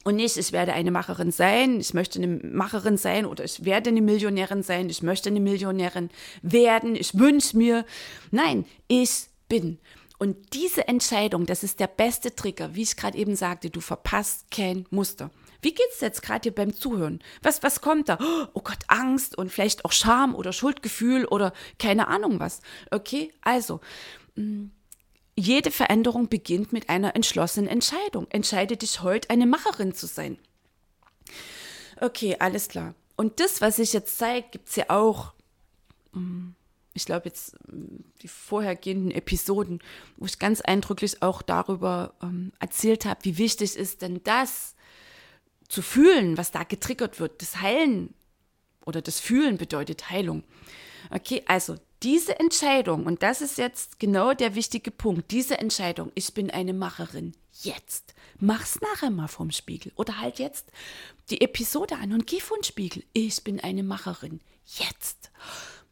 und 0.03 0.15
nicht, 0.15 0.37
ich 0.37 0.51
werde 0.51 0.73
eine 0.73 0.89
Macherin 0.89 1.31
sein, 1.31 1.79
ich 1.79 1.93
möchte 1.93 2.17
eine 2.17 2.39
Macherin 2.41 2.97
sein 2.97 3.27
oder 3.27 3.43
ich 3.43 3.65
werde 3.65 3.91
eine 3.91 4.01
Millionärin 4.01 4.63
sein, 4.63 4.89
ich 4.89 5.03
möchte 5.03 5.29
eine 5.29 5.41
Millionärin 5.41 6.09
werden, 6.41 6.95
ich 6.95 7.19
wünsche 7.19 7.55
mir. 7.55 7.85
Nein, 8.31 8.65
ich 8.87 9.27
bin. 9.47 9.77
Und 10.17 10.53
diese 10.53 10.87
Entscheidung, 10.87 11.45
das 11.45 11.63
ist 11.63 11.79
der 11.79 11.87
beste 11.87 12.35
Trigger, 12.35 12.75
wie 12.75 12.83
ich 12.83 12.95
gerade 12.95 13.17
eben 13.17 13.35
sagte, 13.35 13.69
du 13.69 13.81
verpasst 13.81 14.49
kein 14.51 14.85
Muster. 14.89 15.29
Wie 15.61 15.73
geht's 15.73 15.99
jetzt 15.99 16.21
gerade 16.21 16.41
dir 16.41 16.55
beim 16.55 16.75
Zuhören? 16.75 17.19
Was, 17.41 17.63
was 17.63 17.81
kommt 17.81 18.09
da? 18.09 18.19
Oh 18.53 18.61
Gott, 18.61 18.79
Angst 18.87 19.37
und 19.37 19.51
vielleicht 19.51 19.83
auch 19.83 19.91
Scham 19.91 20.35
oder 20.35 20.53
Schuldgefühl 20.53 21.25
oder 21.25 21.53
keine 21.79 22.07
Ahnung 22.07 22.39
was. 22.39 22.61
Okay, 22.91 23.33
also. 23.41 23.81
Mm, 24.35 24.67
jede 25.37 25.71
Veränderung 25.71 26.29
beginnt 26.29 26.71
mit 26.71 26.89
einer 26.89 27.15
entschlossenen 27.15 27.67
Entscheidung. 27.67 28.27
Entscheide 28.29 28.77
dich 28.77 29.01
heute, 29.01 29.29
eine 29.29 29.45
Macherin 29.45 29.93
zu 29.93 30.07
sein. 30.07 30.37
Okay, 31.99 32.37
alles 32.39 32.69
klar. 32.69 32.95
Und 33.17 33.39
das, 33.39 33.59
was 33.59 33.79
ich 33.79 33.91
jetzt 33.91 34.17
zeige, 34.17 34.47
gibt 34.49 34.69
es 34.69 34.75
ja 34.75 34.85
auch, 34.89 35.33
mm, 36.13 36.49
ich 36.95 37.05
glaube 37.05 37.27
jetzt 37.27 37.55
mm, 37.71 38.03
die 38.23 38.27
vorhergehenden 38.27 39.11
Episoden, 39.11 39.79
wo 40.17 40.25
ich 40.25 40.39
ganz 40.39 40.61
eindrücklich 40.61 41.21
auch 41.21 41.43
darüber 41.43 42.15
ähm, 42.23 42.51
erzählt 42.59 43.05
habe, 43.05 43.19
wie 43.23 43.37
wichtig 43.37 43.75
ist 43.75 44.01
denn 44.01 44.21
das 44.23 44.75
zu 45.67 45.81
fühlen, 45.81 46.37
was 46.37 46.51
da 46.51 46.63
getriggert 46.63 47.19
wird. 47.19 47.41
Das 47.41 47.61
Heilen 47.61 48.13
oder 48.85 49.01
das 49.01 49.19
Fühlen 49.19 49.57
bedeutet 49.57 50.09
Heilung. 50.09 50.43
Okay, 51.11 51.43
also 51.45 51.75
diese 52.01 52.39
Entscheidung, 52.39 53.05
und 53.05 53.23
das 53.23 53.41
ist 53.41 53.57
jetzt 53.57 53.99
genau 53.99 54.33
der 54.33 54.55
wichtige 54.55 54.91
Punkt, 54.91 55.31
diese 55.31 55.57
Entscheidung, 55.57 56.11
ich 56.15 56.33
bin 56.33 56.51
eine 56.51 56.73
Macherin, 56.73 57.33
jetzt. 57.63 58.13
Mach's 58.39 58.79
nachher 58.81 59.11
mal 59.11 59.27
vom 59.27 59.51
Spiegel 59.51 59.91
oder 59.95 60.19
halt 60.19 60.39
jetzt 60.39 60.71
die 61.29 61.41
Episode 61.41 61.95
an 61.95 62.13
und 62.13 62.27
geh 62.27 62.39
vom 62.39 62.61
Spiegel. 62.63 63.03
Ich 63.13 63.43
bin 63.43 63.59
eine 63.59 63.83
Macherin, 63.83 64.41
jetzt. 64.65 65.31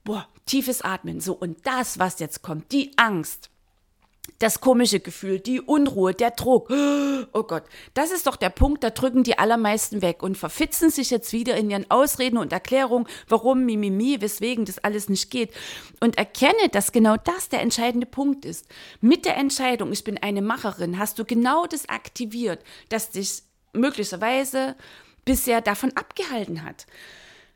Boah, 0.03 0.27
tiefes 0.45 0.81
Atmen. 0.81 1.21
So, 1.21 1.33
und 1.33 1.65
das, 1.65 1.99
was 1.99 2.19
jetzt 2.19 2.41
kommt, 2.41 2.71
die 2.71 2.91
Angst, 2.97 3.49
das 4.39 4.61
komische 4.61 4.99
Gefühl, 4.99 5.39
die 5.39 5.61
Unruhe, 5.61 6.13
der 6.13 6.31
Druck. 6.31 6.69
Oh 7.33 7.43
Gott, 7.43 7.63
das 7.93 8.11
ist 8.11 8.27
doch 8.27 8.35
der 8.35 8.49
Punkt, 8.49 8.83
da 8.83 8.89
drücken 8.89 9.23
die 9.23 9.37
allermeisten 9.37 10.01
weg 10.01 10.23
und 10.23 10.37
verfitzen 10.37 10.89
sich 10.89 11.09
jetzt 11.09 11.33
wieder 11.33 11.55
in 11.55 11.69
ihren 11.69 11.89
Ausreden 11.89 12.37
und 12.37 12.51
Erklärungen, 12.51 13.07
warum, 13.27 13.65
mimimi, 13.65 14.21
weswegen 14.21 14.65
das 14.65 14.79
alles 14.79 15.09
nicht 15.09 15.29
geht. 15.29 15.51
Und 15.99 16.17
erkenne, 16.17 16.69
dass 16.71 16.91
genau 16.91 17.15
das 17.17 17.49
der 17.49 17.61
entscheidende 17.61 18.05
Punkt 18.05 18.45
ist. 18.45 18.67
Mit 19.01 19.25
der 19.25 19.37
Entscheidung, 19.37 19.91
ich 19.91 20.03
bin 20.03 20.17
eine 20.17 20.41
Macherin, 20.41 20.99
hast 20.99 21.19
du 21.19 21.25
genau 21.25 21.65
das 21.65 21.87
aktiviert, 21.89 22.63
das 22.89 23.11
dich 23.11 23.43
möglicherweise 23.73 24.75
bisher 25.25 25.61
davon 25.61 25.91
abgehalten 25.95 26.63
hat. 26.63 26.85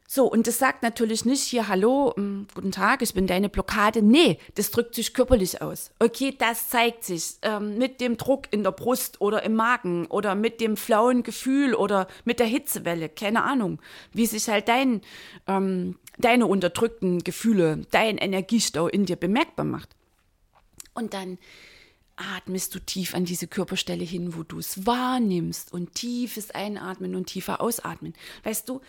So, 0.09 0.25
und 0.25 0.47
das 0.47 0.57
sagt 0.57 0.83
natürlich 0.83 1.25
nicht 1.25 1.43
hier, 1.43 1.67
hallo, 1.67 2.13
ähm, 2.17 2.47
guten 2.55 2.71
Tag, 2.71 3.01
ich 3.01 3.13
bin 3.13 3.27
deine 3.27 3.49
Blockade. 3.49 4.01
Nee, 4.01 4.39
das 4.55 4.71
drückt 4.71 4.95
sich 4.95 5.13
körperlich 5.13 5.61
aus. 5.61 5.91
Okay, 5.99 6.33
das 6.35 6.69
zeigt 6.69 7.03
sich 7.03 7.35
ähm, 7.41 7.77
mit 7.77 7.99
dem 7.99 8.15
Druck 8.15 8.47
in 8.51 8.63
der 8.63 8.71
Brust 8.71 9.19
oder 9.19 9.43
im 9.43 9.55
Magen 9.55 10.05
oder 10.05 10.33
mit 10.33 10.61
dem 10.61 10.77
flauen 10.77 11.23
Gefühl 11.23 11.75
oder 11.75 12.07
mit 12.23 12.39
der 12.39 12.47
Hitzewelle, 12.47 13.09
keine 13.09 13.43
Ahnung, 13.43 13.81
wie 14.13 14.25
sich 14.25 14.47
halt 14.47 14.69
dein, 14.69 15.01
ähm, 15.45 15.99
deine 16.17 16.47
unterdrückten 16.47 17.25
Gefühle, 17.25 17.85
dein 17.91 18.17
Energiestau 18.17 18.87
in 18.87 19.05
dir 19.05 19.17
bemerkbar 19.17 19.65
macht. 19.65 19.89
Und 20.93 21.13
dann 21.13 21.37
atmest 22.17 22.73
du 22.73 22.79
tief 22.79 23.13
an 23.13 23.25
diese 23.25 23.47
Körperstelle 23.47 24.03
hin, 24.03 24.35
wo 24.35 24.43
du 24.43 24.57
es 24.57 24.85
wahrnimmst 24.85 25.71
und 25.71 25.93
tiefes 25.93 26.51
Einatmen 26.51 27.15
und 27.15 27.27
tiefer 27.27 27.61
Ausatmen. 27.61 28.13
Weißt 28.43 28.67
du, 28.67 28.81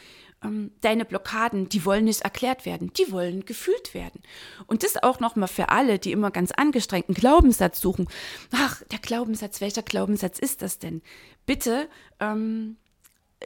ähm, 0.42 0.72
deine 0.80 1.04
Blockaden, 1.04 1.68
die 1.68 1.84
wollen 1.84 2.04
nicht 2.04 2.22
erklärt 2.22 2.66
werden, 2.66 2.92
die 2.92 3.10
wollen 3.10 3.44
gefühlt 3.44 3.94
werden. 3.94 4.22
Und 4.66 4.82
das 4.82 5.02
auch 5.02 5.20
nochmal 5.20 5.48
für 5.48 5.70
alle, 5.70 5.98
die 5.98 6.12
immer 6.12 6.30
ganz 6.30 6.52
angestrengten 6.52 7.14
Glaubenssatz 7.14 7.80
suchen. 7.80 8.08
Ach, 8.52 8.82
der 8.90 8.98
Glaubenssatz, 8.98 9.60
welcher 9.60 9.82
Glaubenssatz 9.82 10.38
ist 10.38 10.62
das 10.62 10.78
denn? 10.78 11.02
Bitte, 11.46 11.88
ähm, 12.20 12.76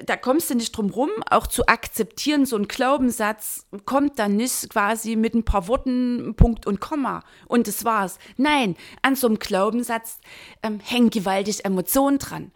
da 0.06 0.16
kommst 0.16 0.48
du 0.48 0.54
nicht 0.54 0.74
drum 0.76 0.90
rum, 0.90 1.10
auch 1.28 1.46
zu 1.46 1.66
akzeptieren, 1.66 2.46
so 2.46 2.56
ein 2.56 2.66
Glaubenssatz 2.66 3.66
kommt 3.84 4.18
dann 4.18 4.36
nicht 4.36 4.70
quasi 4.70 5.16
mit 5.16 5.34
ein 5.34 5.44
paar 5.44 5.68
Worten, 5.68 6.34
Punkt 6.34 6.66
und 6.66 6.80
Komma 6.80 7.22
und 7.46 7.68
das 7.68 7.84
war's. 7.84 8.18
Nein, 8.38 8.76
an 9.02 9.16
so 9.16 9.26
einem 9.26 9.38
Glaubenssatz 9.38 10.18
ähm, 10.62 10.80
hängen 10.80 11.10
gewaltig 11.10 11.64
Emotionen 11.64 12.18
dran. 12.18 12.52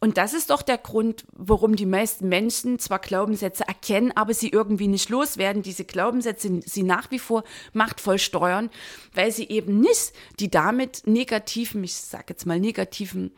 Und 0.00 0.16
das 0.16 0.32
ist 0.32 0.50
doch 0.50 0.62
der 0.62 0.78
Grund, 0.78 1.24
warum 1.32 1.74
die 1.74 1.86
meisten 1.86 2.28
Menschen 2.28 2.78
zwar 2.78 3.00
Glaubenssätze 3.00 3.66
erkennen, 3.66 4.12
aber 4.14 4.32
sie 4.32 4.48
irgendwie 4.48 4.86
nicht 4.86 5.08
loswerden, 5.08 5.62
diese 5.62 5.84
Glaubenssätze 5.84 6.60
sie 6.64 6.84
nach 6.84 7.10
wie 7.10 7.18
vor 7.18 7.42
machtvoll 7.72 8.18
steuern, 8.18 8.70
weil 9.12 9.32
sie 9.32 9.48
eben 9.48 9.80
nicht 9.80 10.12
die 10.38 10.50
damit 10.50 11.06
negativen, 11.06 11.82
ich 11.82 11.94
sage 11.94 12.26
jetzt 12.28 12.46
mal 12.46 12.60
negativen 12.60 13.32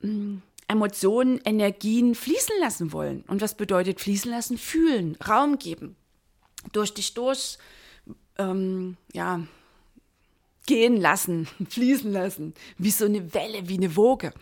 mm, 0.00 0.38
Emotionen, 0.68 1.40
Energien 1.44 2.14
fließen 2.14 2.54
lassen 2.60 2.92
wollen. 2.92 3.24
Und 3.26 3.42
was 3.42 3.54
bedeutet 3.54 4.00
fließen 4.00 4.30
lassen? 4.30 4.56
Fühlen, 4.56 5.16
Raum 5.26 5.58
geben, 5.58 5.96
durch 6.72 6.94
dich 6.94 7.12
durch, 7.12 7.58
ähm, 8.38 8.96
ja, 9.12 9.42
gehen 10.66 10.96
lassen, 10.96 11.46
fließen 11.68 12.10
lassen, 12.10 12.54
wie 12.78 12.90
so 12.90 13.04
eine 13.04 13.34
Welle, 13.34 13.68
wie 13.68 13.76
eine 13.76 13.96
Woge. 13.96 14.32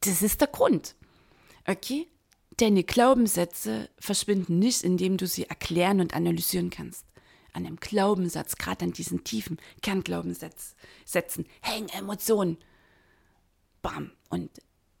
Das 0.00 0.22
ist 0.22 0.40
der 0.40 0.48
Grund. 0.48 0.94
Okay? 1.66 2.06
Deine 2.56 2.84
Glaubenssätze 2.84 3.88
verschwinden 3.98 4.58
nicht, 4.58 4.82
indem 4.82 5.16
du 5.16 5.26
sie 5.26 5.44
erklären 5.44 6.00
und 6.00 6.14
analysieren 6.14 6.70
kannst. 6.70 7.04
An 7.52 7.66
einem 7.66 7.76
Glaubenssatz, 7.76 8.56
gerade 8.56 8.84
an 8.84 8.92
diesen 8.92 9.24
tiefen 9.24 9.58
Kernglaubenssätzen, 9.82 11.46
hängen 11.60 11.88
Emotionen. 11.90 12.58
Bam. 13.82 14.12
Und 14.28 14.50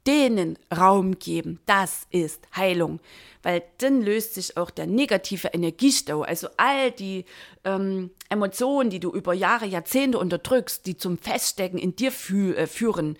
denen 0.06 0.58
Raum 0.74 1.18
geben, 1.18 1.60
das 1.66 2.06
ist 2.10 2.46
Heilung. 2.56 3.00
Weil 3.42 3.62
dann 3.78 4.02
löst 4.02 4.34
sich 4.34 4.56
auch 4.56 4.70
der 4.70 4.86
negative 4.86 5.48
Energiestau, 5.48 6.22
also 6.22 6.48
all 6.56 6.90
die 6.90 7.24
ähm, 7.64 8.10
Emotionen, 8.28 8.90
die 8.90 9.00
du 9.00 9.12
über 9.12 9.34
Jahre, 9.34 9.66
Jahrzehnte 9.66 10.18
unterdrückst, 10.18 10.86
die 10.86 10.96
zum 10.96 11.18
Feststecken 11.18 11.78
in 11.78 11.96
dir 11.96 12.12
fü 12.12 12.54
äh, 12.54 12.66
führen, 12.66 13.16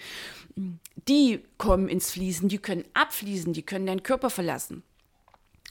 die 1.08 1.40
kommen 1.58 1.88
ins 1.88 2.10
Fließen, 2.10 2.48
die 2.48 2.58
können 2.58 2.84
abfließen, 2.94 3.52
die 3.52 3.62
können 3.62 3.86
deinen 3.86 4.02
Körper 4.02 4.30
verlassen. 4.30 4.82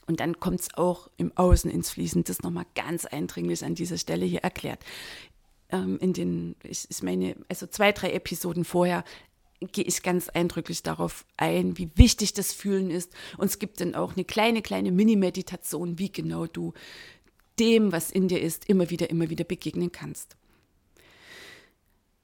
Und 0.06 0.20
dann 0.20 0.40
kommt 0.40 0.60
es 0.60 0.74
auch 0.74 1.08
im 1.18 1.36
Außen 1.36 1.70
ins 1.70 1.90
Fließen. 1.90 2.24
Das 2.24 2.42
nochmal 2.42 2.66
ganz 2.74 3.04
eindringlich 3.04 3.64
an 3.64 3.76
dieser 3.76 3.96
Stelle 3.96 4.26
hier 4.26 4.40
erklärt. 4.40 4.80
Ähm, 5.68 5.98
in 6.00 6.12
den, 6.12 6.56
ich, 6.64 6.86
ich 6.88 7.02
meine, 7.02 7.36
also 7.48 7.66
zwei, 7.68 7.92
drei 7.92 8.12
Episoden 8.12 8.64
vorher 8.64 9.04
gehe 9.60 9.84
ich 9.84 10.02
ganz 10.02 10.28
eindrücklich 10.28 10.82
darauf 10.82 11.24
ein, 11.36 11.78
wie 11.78 11.90
wichtig 11.94 12.32
das 12.32 12.52
Fühlen 12.52 12.90
ist. 12.90 13.12
Und 13.36 13.46
es 13.46 13.58
gibt 13.58 13.80
dann 13.80 13.94
auch 13.94 14.16
eine 14.16 14.24
kleine, 14.24 14.62
kleine 14.62 14.90
Mini-Meditation, 14.90 15.98
wie 15.98 16.10
genau 16.10 16.46
du 16.46 16.72
dem, 17.60 17.92
was 17.92 18.10
in 18.10 18.26
dir 18.26 18.40
ist, 18.40 18.68
immer 18.68 18.90
wieder, 18.90 19.10
immer 19.10 19.30
wieder 19.30 19.44
begegnen 19.44 19.92
kannst. 19.92 20.36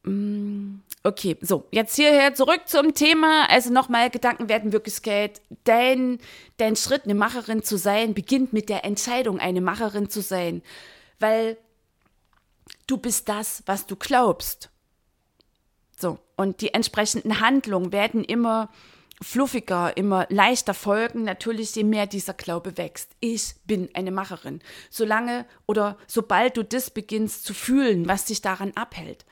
Mm, 0.02 0.78
okay, 1.02 1.36
so, 1.40 1.66
jetzt 1.70 1.96
hierher 1.96 2.34
zurück 2.34 2.62
zum 2.66 2.94
Thema. 2.94 3.48
Also 3.48 3.72
nochmal, 3.72 4.10
Gedanken 4.10 4.48
werden 4.48 4.72
Wirklichkeit. 4.72 5.40
Dein, 5.64 6.18
dein 6.56 6.76
Schritt, 6.76 7.04
eine 7.04 7.14
Macherin 7.14 7.62
zu 7.62 7.76
sein, 7.78 8.14
beginnt 8.14 8.52
mit 8.52 8.68
der 8.68 8.84
Entscheidung, 8.84 9.38
eine 9.38 9.60
Macherin 9.60 10.10
zu 10.10 10.20
sein. 10.20 10.62
Weil 11.18 11.56
du 12.86 12.96
bist 12.96 13.28
das, 13.28 13.62
was 13.66 13.86
du 13.86 13.96
glaubst. 13.96 14.70
So, 15.98 16.18
und 16.36 16.60
die 16.60 16.74
entsprechenden 16.74 17.40
Handlungen 17.40 17.92
werden 17.92 18.22
immer 18.22 18.68
fluffiger, 19.22 19.96
immer 19.96 20.26
leichter 20.28 20.74
folgen, 20.74 21.24
natürlich 21.24 21.74
je 21.74 21.84
mehr 21.84 22.06
dieser 22.06 22.34
Glaube 22.34 22.76
wächst. 22.76 23.12
Ich 23.20 23.54
bin 23.64 23.88
eine 23.94 24.10
Macherin. 24.10 24.60
Solange 24.90 25.46
oder 25.66 25.96
sobald 26.06 26.56
du 26.56 26.64
das 26.64 26.90
beginnst 26.90 27.44
zu 27.44 27.54
fühlen, 27.54 28.06
was 28.06 28.26
dich 28.26 28.42
daran 28.42 28.72
abhält. 28.74 29.24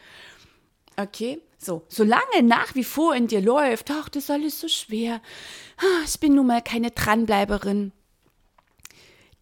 Okay, 0.97 1.41
so, 1.65 1.85
solange 1.89 2.43
nach 2.43 2.75
wie 2.75 2.85
vor 2.85 3.15
in 3.15 3.27
dir 3.27 3.41
läuft, 3.41 3.91
ach, 3.91 4.09
das 4.09 4.25
ist 4.25 4.31
alles 4.31 4.61
so 4.61 4.69
schwer, 4.69 5.21
ah, 5.79 6.05
ich 6.05 6.21
bin 6.21 6.35
nun 6.35 6.47
mal 6.47 6.63
keine 6.63 6.91
Dranbleiberin. 6.91 7.93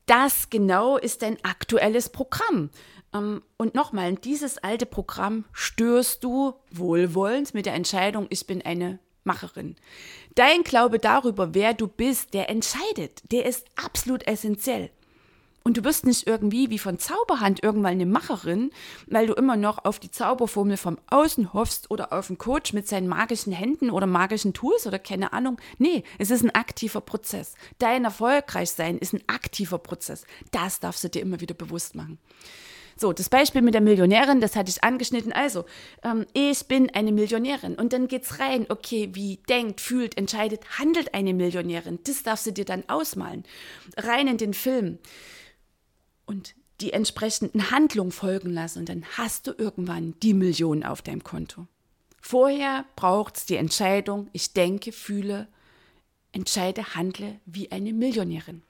Das 0.07 0.51
genau 0.51 0.97
ist 0.97 1.23
dein 1.23 1.43
aktuelles 1.45 2.09
Programm. 2.09 2.71
Ähm, 3.15 3.43
und 3.57 3.75
nochmal, 3.75 4.15
dieses 4.15 4.59
alte 4.59 4.87
Programm 4.87 5.45
stößt 5.53 6.23
du 6.25 6.55
wohlwollend 6.71 7.55
mit 7.55 7.67
der 7.67 7.75
Entscheidung, 7.75 8.27
ich 8.31 8.47
bin 8.47 8.63
eine 8.63 8.99
Macherin. 9.25 9.77
Dein 10.35 10.65
Glaube 10.65 10.99
darüber, 10.99 11.55
wer 11.55 11.75
du 11.75 11.87
bist, 11.87 12.35
der 12.35 12.51
entscheidet, 12.51 13.23
der 13.31 13.47
ist 13.47 13.67
absolut 13.77 14.27
essentiell. 14.27 14.91
Und 15.65 15.77
du 15.77 15.85
wirst 15.85 16.07
nicht 16.07 16.27
irgendwie 16.27 16.71
wie 16.71 16.79
von 16.79 16.99
Zauberhand 16.99 17.63
irgendwann 17.63 17.93
eine 17.93 18.07
Macherin, 18.07 18.71
weil 19.07 19.27
du 19.27 19.35
immer 19.35 19.57
noch 19.57 19.85
auf 19.85 20.01
die 20.01 20.11
Zauberformel 20.11 20.77
vom 20.77 20.99
Außen 21.09 21.53
hoffst 21.53 21.91
oder 21.91 22.13
auf 22.13 22.31
einen 22.31 22.39
Coach 22.39 22.73
mit 22.73 22.89
seinen 22.89 23.09
magischen 23.09 23.53
Händen 23.53 23.91
oder 23.91 24.07
magischen 24.07 24.55
Tools 24.55 24.87
oder 24.87 24.99
keine 24.99 25.33
Ahnung. 25.33 25.59
Nee, 25.79 26.03
es 26.19 26.31
ist 26.31 26.43
ein 26.43 26.55
aktiver 26.55 27.01
Prozess. 27.01 27.55
Dein 27.79 28.05
Erfolgreichsein 28.05 28.99
ist 28.99 29.15
ein 29.15 29.23
aktiver 29.27 29.79
Prozess. 29.79 30.25
Das 30.51 30.81
darfst 30.81 31.05
du 31.05 31.09
dir 31.09 31.23
immer 31.23 31.41
wieder 31.41 31.55
bewusst 31.55 31.95
machen. 31.95 32.19
So, 32.97 33.13
das 33.13 33.29
Beispiel 33.29 33.63
mit 33.63 33.75
der 33.75 33.81
Millionärin, 33.81 34.41
das 34.41 34.55
hatte 34.55 34.71
ich 34.71 34.85
angeschnitten. 34.85 35.33
Also, 35.33 35.65
ähm, 36.05 36.27
ich 36.35 36.67
bin 36.67 36.91
eine 36.91 37.13
Millionärin. 37.13 37.75
Und 37.75 37.93
dann 37.93 38.09
geht's 38.09 38.39
rein, 38.39 38.67
okay, 38.69 39.11
wie 39.13 39.39
denkt, 39.49 39.81
fühlt, 39.81 40.17
entscheidet, 40.17 40.79
handelt 40.79 41.15
eine 41.15 41.35
Millionärin. 41.35 41.99
Das 42.05 42.23
darfst 42.23 42.47
du 42.47 42.53
dir 42.53 42.65
dann 42.65 42.85
ausmalen. 42.89 43.45
Rein 43.97 44.29
in 44.29 44.37
den 44.37 44.55
Film. 44.55 44.99
Und 46.27 46.55
die 46.81 46.93
entsprechenden 46.93 47.71
Handlungen 47.71 48.13
folgen 48.13 48.51
lassen. 48.51 48.81
Und 48.81 48.89
dann 48.89 49.05
hast 49.17 49.47
du 49.47 49.53
irgendwann 49.57 50.15
die 50.23 50.35
Millionen 50.35 50.85
auf 50.85 51.03
deinem 51.03 51.25
Konto. 51.25 51.67
Vorher 52.21 52.85
braucht 52.97 53.37
es 53.37 53.47
die 53.47 53.57
Entscheidung, 53.57 54.29
ich 54.33 54.53
denke, 54.53 54.93
fühle, 54.93 55.49
entscheide, 56.31 56.95
handle 56.95 57.41
wie 57.47 57.71
eine 57.73 57.93
Millionärin. 57.93 58.63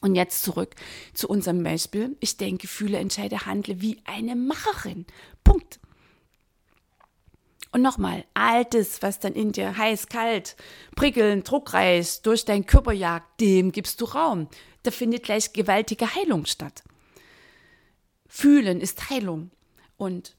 Und 0.00 0.14
jetzt 0.14 0.42
zurück 0.42 0.74
zu 1.12 1.28
unserem 1.28 1.62
Beispiel. 1.62 2.16
Ich 2.20 2.36
denke, 2.36 2.68
fühle, 2.68 2.98
entscheide, 2.98 3.46
handle 3.46 3.80
wie 3.80 4.00
eine 4.04 4.36
Macherin. 4.36 5.06
Punkt. 5.42 5.80
Und 7.70 7.82
nochmal, 7.82 8.24
all 8.34 8.64
das, 8.64 9.02
was 9.02 9.20
dann 9.20 9.34
in 9.34 9.52
dir 9.52 9.76
heiß, 9.76 10.08
kalt, 10.08 10.56
prickelnd, 10.96 11.50
druckreich 11.50 12.22
durch 12.22 12.44
deinen 12.44 12.64
Körper 12.64 12.92
jagt, 12.92 13.40
dem 13.40 13.72
gibst 13.72 14.00
du 14.00 14.06
Raum. 14.06 14.48
Da 14.84 14.90
findet 14.90 15.24
gleich 15.24 15.52
gewaltige 15.52 16.14
Heilung 16.14 16.46
statt. 16.46 16.82
Fühlen 18.26 18.80
ist 18.80 19.10
Heilung. 19.10 19.50
Und 19.96 20.36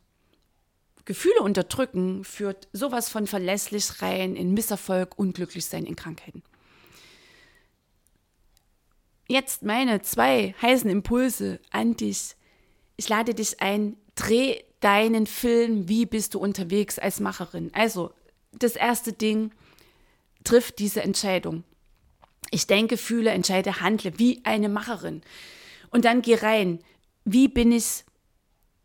Gefühle 1.05 1.41
unterdrücken 1.41 2.23
führt 2.23 2.67
sowas 2.71 3.09
von 3.09 3.27
verlässlich 3.27 4.01
rein 4.01 4.35
in 4.35 4.53
Misserfolg, 4.53 5.17
Unglücklichsein, 5.17 5.85
in 5.85 5.95
Krankheiten. 5.95 6.43
Jetzt 9.27 9.61
meine 9.61 10.01
zwei 10.01 10.55
heißen 10.61 10.89
Impulse 10.89 11.59
an 11.69 11.95
dich. 11.95 12.35
Ich 12.95 13.09
lade 13.09 13.35
dich 13.35 13.61
ein, 13.61 13.95
dreh 14.19 14.61
deinen 14.79 15.27
Film, 15.27 15.87
wie 15.87 16.05
bist 16.05 16.33
du 16.33 16.39
unterwegs 16.39 16.99
als 16.99 17.19
Macherin. 17.19 17.71
Also, 17.73 18.11
das 18.53 18.75
erste 18.75 19.13
Ding, 19.13 19.51
triff 20.43 20.71
diese 20.71 21.01
Entscheidung. 21.01 21.63
Ich 22.51 22.67
denke, 22.67 22.97
fühle, 22.97 23.31
entscheide, 23.31 23.81
handle 23.81 24.17
wie 24.17 24.41
eine 24.43 24.69
Macherin. 24.69 25.21
Und 25.91 26.05
dann 26.05 26.21
geh 26.21 26.35
rein. 26.35 26.79
Wie 27.25 27.47
bin 27.47 27.71
ich 27.71 28.05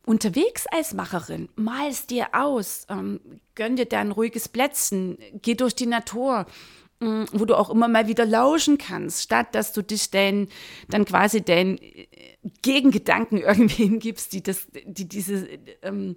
unterwegs 0.05 0.67
als 0.67 0.93
Macherin? 0.93 1.49
Mal 1.57 1.89
es 1.89 2.07
dir 2.07 2.29
aus. 2.33 2.87
Ähm, 2.91 3.21
gönn 3.55 3.77
dir 3.77 3.87
da 3.87 4.01
ein 4.01 4.11
ruhiges 4.11 4.49
Plätzchen. 4.49 5.19
Geh 5.41 5.55
durch 5.55 5.75
die 5.75 5.87
Natur. 5.87 6.47
Mm, 7.01 7.25
wo 7.33 7.45
du 7.45 7.57
auch 7.59 7.71
immer 7.71 7.89
mal 7.89 8.07
wieder 8.07 8.25
lauschen 8.25 8.79
kannst, 8.79 9.23
statt 9.23 9.55
dass 9.55 9.73
du 9.73 9.83
dich 9.83 10.11
dein, 10.11 10.49
dann 10.89 11.05
quasi 11.05 11.43
deinen 11.43 11.77
äh, 11.79 12.07
Gegengedanken 12.63 13.39
irgendwie 13.39 13.85
hingibst, 13.85 14.33
die 14.33 14.43
das, 14.43 14.69
die 14.85 15.09
diese, 15.09 15.49
ähm, 15.83 16.17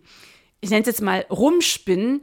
ich 0.62 0.70
nenne 0.70 0.82
es 0.82 0.88
jetzt 0.88 1.02
mal 1.02 1.26
rumspinnen, 1.30 2.22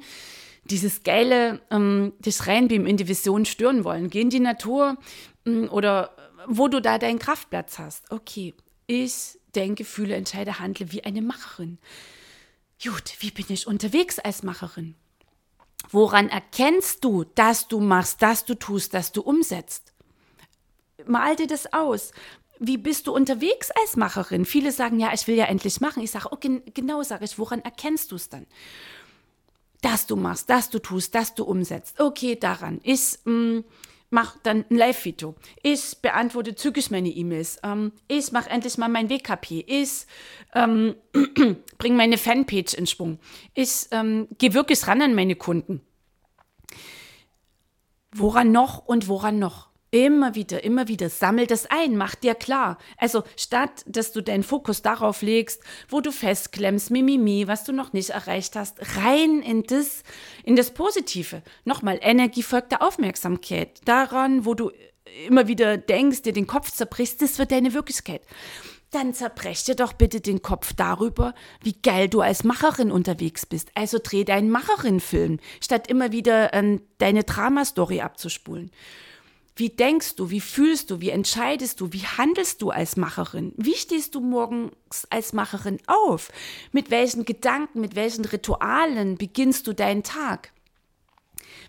dieses 0.65 1.03
geile, 1.03 1.61
ähm, 1.71 2.13
dich 2.19 2.47
reinbeamen 2.47 2.87
in 2.87 2.97
die 2.97 3.09
Vision 3.09 3.45
stören 3.45 3.85
wollen. 3.85 4.09
Geh 4.09 4.23
in 4.23 4.31
die 4.31 4.41
Natur 4.41 4.97
ähm, 5.47 5.69
oder 5.71 6.17
wo 6.47 6.69
du 6.69 6.81
da 6.81 6.99
deinen 6.99 7.19
Kraftplatz 7.19 7.79
hast. 7.79 8.11
Okay, 8.11 8.55
ich 8.87 9.39
denke, 9.55 9.85
fühle, 9.85 10.15
entscheide, 10.15 10.59
handle 10.59 10.93
wie 10.93 11.05
eine 11.05 11.23
Macherin. 11.23 11.79
Gut, 12.83 13.15
wie 13.21 13.31
bin 13.31 13.47
ich 13.49 13.67
unterwegs 13.67 14.19
als 14.19 14.43
Macherin? 14.43 14.95
Woran 15.91 16.29
erkennst 16.29 17.05
du, 17.05 17.25
dass 17.25 17.69
du 17.69 17.81
machst, 17.81 18.23
dass 18.23 18.45
du 18.45 18.55
tust, 18.55 18.95
dass 18.95 19.13
du 19.13 19.23
umsetzt? 19.23 19.93
Mal 21.07 21.37
dir 21.37 21.47
das 21.47 21.73
aus. 21.73 22.13
Wie 22.59 22.79
bist 22.79 23.07
du 23.07 23.15
unterwegs 23.15 23.71
als 23.83 23.97
Macherin? 23.97 24.45
Viele 24.45 24.73
sagen, 24.73 25.01
ja, 25.01 25.13
ich 25.13 25.27
will 25.27 25.35
ja 25.35 25.47
endlich 25.47 25.81
machen. 25.81 26.03
Ich 26.03 26.11
sage, 26.11 26.33
okay, 26.33 26.63
genau 26.73 27.03
sage 27.03 27.25
ich, 27.25 27.39
woran 27.39 27.61
erkennst 27.61 28.13
du 28.13 28.17
es 28.17 28.29
dann? 28.29 28.47
Dass 29.83 30.07
du 30.07 30.17
machst, 30.17 30.49
dass 30.49 30.71
du 30.71 30.79
tust, 30.79 31.15
dass 31.15 31.35
du 31.35 31.45
umsetzt. 31.45 32.01
Okay, 32.01 32.37
daran. 32.37 32.81
Ich 32.85 33.19
mm, 33.25 33.61
mache 34.11 34.39
dann 34.45 34.65
ein 34.71 34.77
Live-Video. 34.77 35.35
Ich 35.63 35.99
beantworte 36.01 36.55
zügig 36.55 36.91
meine 36.91 37.11
E-Mails. 37.11 37.59
Ähm, 37.63 37.93
ich 38.09 38.33
mache 38.33 38.49
endlich 38.49 38.79
mal 38.79 38.89
mein 38.89 39.11
WKP. 39.11 39.65
Ich 39.67 40.07
ähm, 40.55 40.95
bringe 41.79 41.97
meine 41.97 42.17
Fanpage 42.17 42.75
in 42.75 42.87
Schwung. 42.87 43.19
Ich 43.53 43.89
ähm, 43.91 44.29
gehe 44.39 44.55
wirklich 44.55 44.87
ran 44.87 45.03
an 45.03 45.15
meine 45.15 45.35
Kunden. 45.35 45.83
Woran 48.13 48.53
noch 48.53 48.87
und 48.87 49.09
woran 49.09 49.41
noch? 49.41 49.74
Immer 49.95 50.35
wieder, 50.35 50.65
immer 50.65 50.89
wieder, 50.89 51.09
sammel 51.09 51.47
das 51.47 51.67
ein, 51.67 51.97
mach 51.97 52.17
dir 52.17 52.35
klar. 52.35 52.79
Also 52.97 53.23
statt, 53.37 53.85
dass 53.87 54.11
du 54.11 54.23
deinen 54.23 54.43
Fokus 54.43 54.83
darauf 54.83 55.23
legst, 55.23 55.63
wo 55.89 56.01
du 56.01 56.11
festklemmst, 56.11 56.91
mimimi, 56.91 57.47
was 57.47 57.63
du 57.63 57.71
noch 57.71 57.93
nicht 57.93 58.11
erreicht 58.11 58.57
hast, 58.57 58.79
rein 58.97 59.41
in 59.41 59.63
das, 59.63 60.03
in 60.43 60.57
das 60.57 60.73
Positive. 60.73 61.43
Nochmal, 61.65 62.01
Energie 62.03 62.43
folgt 62.43 62.73
der 62.73 62.83
Aufmerksamkeit. 62.83 63.83
Daran, 63.85 64.45
wo 64.45 64.55
du 64.55 64.73
immer 65.29 65.47
wieder 65.47 65.77
denkst, 65.77 66.23
dir 66.23 66.33
den 66.33 66.49
Kopf 66.49 66.73
zerbrichst, 66.73 67.23
das 67.23 67.39
wird 67.39 67.53
deine 67.53 67.73
Wirklichkeit. 67.73 68.23
Dann 68.91 69.15
zerbrech 69.15 69.63
dir 69.63 69.77
doch 69.77 69.93
bitte 69.93 70.21
den 70.21 70.43
Kopf 70.43 70.73
darüber, 70.73 71.35
wie 71.63 71.77
geil 71.81 72.09
du 72.09 72.21
als 72.21 72.43
Macherin 72.43 72.91
unterwegs 72.91 73.47
bist. 73.47 73.71
Also 73.77 74.01
dreh 74.03 74.25
deinen 74.25 74.51
Macherin-Film, 74.51 75.39
statt 75.61 75.87
immer 75.87 76.11
wieder 76.11 76.53
äh, 76.53 76.81
deine 76.99 77.23
Dramastory 77.23 78.01
abzuspulen. 78.01 78.73
Wie 79.57 79.71
denkst 79.71 80.17
du, 80.17 80.31
wie 80.31 80.41
fühlst 80.41 80.91
du, 80.91 81.01
wie 81.01 81.11
entscheidest 81.11 81.81
du, 81.81 81.93
wie 81.93 82.05
handelst 82.05 82.61
du 82.61 82.71
als 82.71 82.97
Macherin? 82.97 83.53
Wie 83.57 83.77
stehst 83.77 84.17
du 84.17 84.21
morgens 84.21 84.73
als 85.11 85.33
Macherin 85.33 85.79
auf? 85.87 86.33
Mit 86.73 86.91
welchen 86.91 87.25
Gedanken, 87.25 87.81
mit 87.81 87.95
welchen 87.95 88.25
Ritualen 88.25 89.17
beginnst 89.17 89.69
du 89.69 89.73
deinen 89.73 90.03
Tag? 90.03 90.53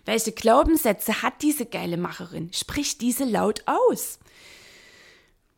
Welche 0.04 0.32
Glaubenssätze 0.32 1.22
hat 1.22 1.42
diese 1.42 1.64
geile 1.64 1.96
Macherin? 1.96 2.52
Sprich 2.52 2.98
diese 2.98 3.24
laut 3.24 3.62
aus. 3.66 4.18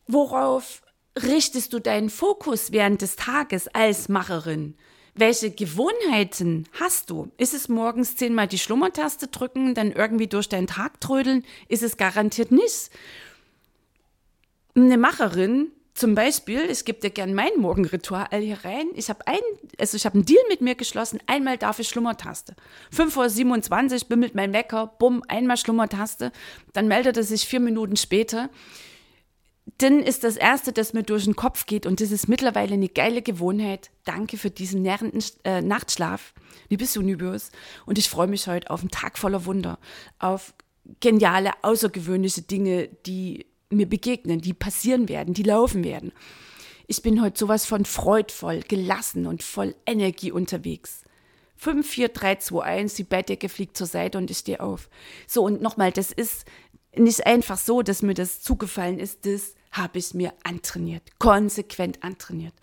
Worauf 0.06 0.82
richtest 1.22 1.72
du 1.72 1.78
deinen 1.78 2.10
Fokus 2.10 2.72
während 2.72 3.00
des 3.00 3.16
Tages 3.16 3.68
als 3.68 4.10
Macherin? 4.10 4.76
Welche 5.18 5.50
Gewohnheiten 5.50 6.66
hast 6.78 7.10
du? 7.10 7.32
Ist 7.38 7.52
es 7.52 7.68
morgens 7.68 8.14
zehnmal 8.14 8.46
die 8.46 8.58
Schlummertaste 8.58 9.26
drücken, 9.26 9.74
dann 9.74 9.90
irgendwie 9.90 10.28
durch 10.28 10.48
deinen 10.48 10.68
Tag 10.68 11.00
trödeln? 11.00 11.44
Ist 11.66 11.82
es 11.82 11.96
garantiert 11.96 12.52
nicht. 12.52 12.90
Eine 14.76 14.96
Macherin, 14.96 15.72
zum 15.92 16.14
Beispiel, 16.14 16.70
ich 16.70 16.84
gebe 16.84 17.00
dir 17.00 17.10
gern 17.10 17.34
mein 17.34 17.50
Morgenritual 17.56 18.28
hier 18.30 18.64
rein. 18.64 18.86
Ich 18.94 19.08
habe 19.08 19.26
ein, 19.26 19.40
also 19.76 19.96
ich 19.96 20.06
habe 20.06 20.14
einen 20.14 20.24
Deal 20.24 20.38
mit 20.48 20.60
mir 20.60 20.76
geschlossen. 20.76 21.18
Einmal 21.26 21.58
darf 21.58 21.80
ich 21.80 21.88
Schlummertaste. 21.88 22.54
5.27 22.94 24.02
Uhr 24.02 24.08
bimmelt 24.08 24.36
mein 24.36 24.52
Wecker, 24.52 24.86
bumm, 25.00 25.24
einmal 25.26 25.56
Schlummertaste. 25.56 26.30
Dann 26.74 26.86
meldet 26.86 27.16
er 27.16 27.24
sich 27.24 27.44
vier 27.44 27.58
Minuten 27.58 27.96
später 27.96 28.50
dann 29.78 30.00
ist 30.02 30.24
das 30.24 30.36
Erste, 30.36 30.72
das 30.72 30.92
mir 30.92 31.04
durch 31.04 31.24
den 31.24 31.36
Kopf 31.36 31.66
geht, 31.66 31.86
und 31.86 32.00
das 32.00 32.10
ist 32.10 32.28
mittlerweile 32.28 32.74
eine 32.74 32.88
geile 32.88 33.22
Gewohnheit. 33.22 33.90
Danke 34.04 34.36
für 34.36 34.50
diesen 34.50 34.82
nährenden 34.82 35.22
äh, 35.44 35.62
Nachtschlaf, 35.62 36.34
liebes 36.68 36.96
Universe. 36.96 37.52
Und 37.86 37.96
ich 37.96 38.08
freue 38.08 38.26
mich 38.26 38.48
heute 38.48 38.70
auf 38.70 38.80
einen 38.80 38.90
Tag 38.90 39.18
voller 39.18 39.46
Wunder, 39.46 39.78
auf 40.18 40.52
geniale, 41.00 41.52
außergewöhnliche 41.62 42.42
Dinge, 42.42 42.88
die 43.06 43.46
mir 43.70 43.88
begegnen, 43.88 44.40
die 44.40 44.52
passieren 44.52 45.08
werden, 45.08 45.34
die 45.34 45.42
laufen 45.42 45.84
werden. 45.84 46.12
Ich 46.88 47.02
bin 47.02 47.22
heute 47.22 47.38
sowas 47.38 47.64
von 47.66 47.84
freudvoll, 47.84 48.62
gelassen 48.66 49.26
und 49.26 49.42
voll 49.42 49.76
Energie 49.86 50.32
unterwegs. 50.32 51.02
5, 51.56 51.86
4, 51.86 52.08
3, 52.08 52.36
2, 52.36 52.62
1, 52.62 52.94
die 52.94 53.04
Bettdecke 53.04 53.48
fliegt 53.48 53.76
zur 53.76 53.86
Seite 53.86 54.18
und 54.18 54.30
ich 54.30 54.38
stehe 54.38 54.60
auf. 54.60 54.88
So, 55.26 55.44
und 55.44 55.60
nochmal, 55.60 55.92
das 55.92 56.10
ist 56.10 56.46
nicht 56.96 57.26
einfach 57.26 57.58
so, 57.58 57.82
dass 57.82 58.02
mir 58.02 58.14
das 58.14 58.40
zugefallen 58.40 58.98
ist, 58.98 59.26
das 59.26 59.54
habe 59.72 59.98
ich 59.98 60.14
mir 60.14 60.32
antrainiert, 60.44 61.02
konsequent 61.18 62.02
antrainiert. 62.02 62.54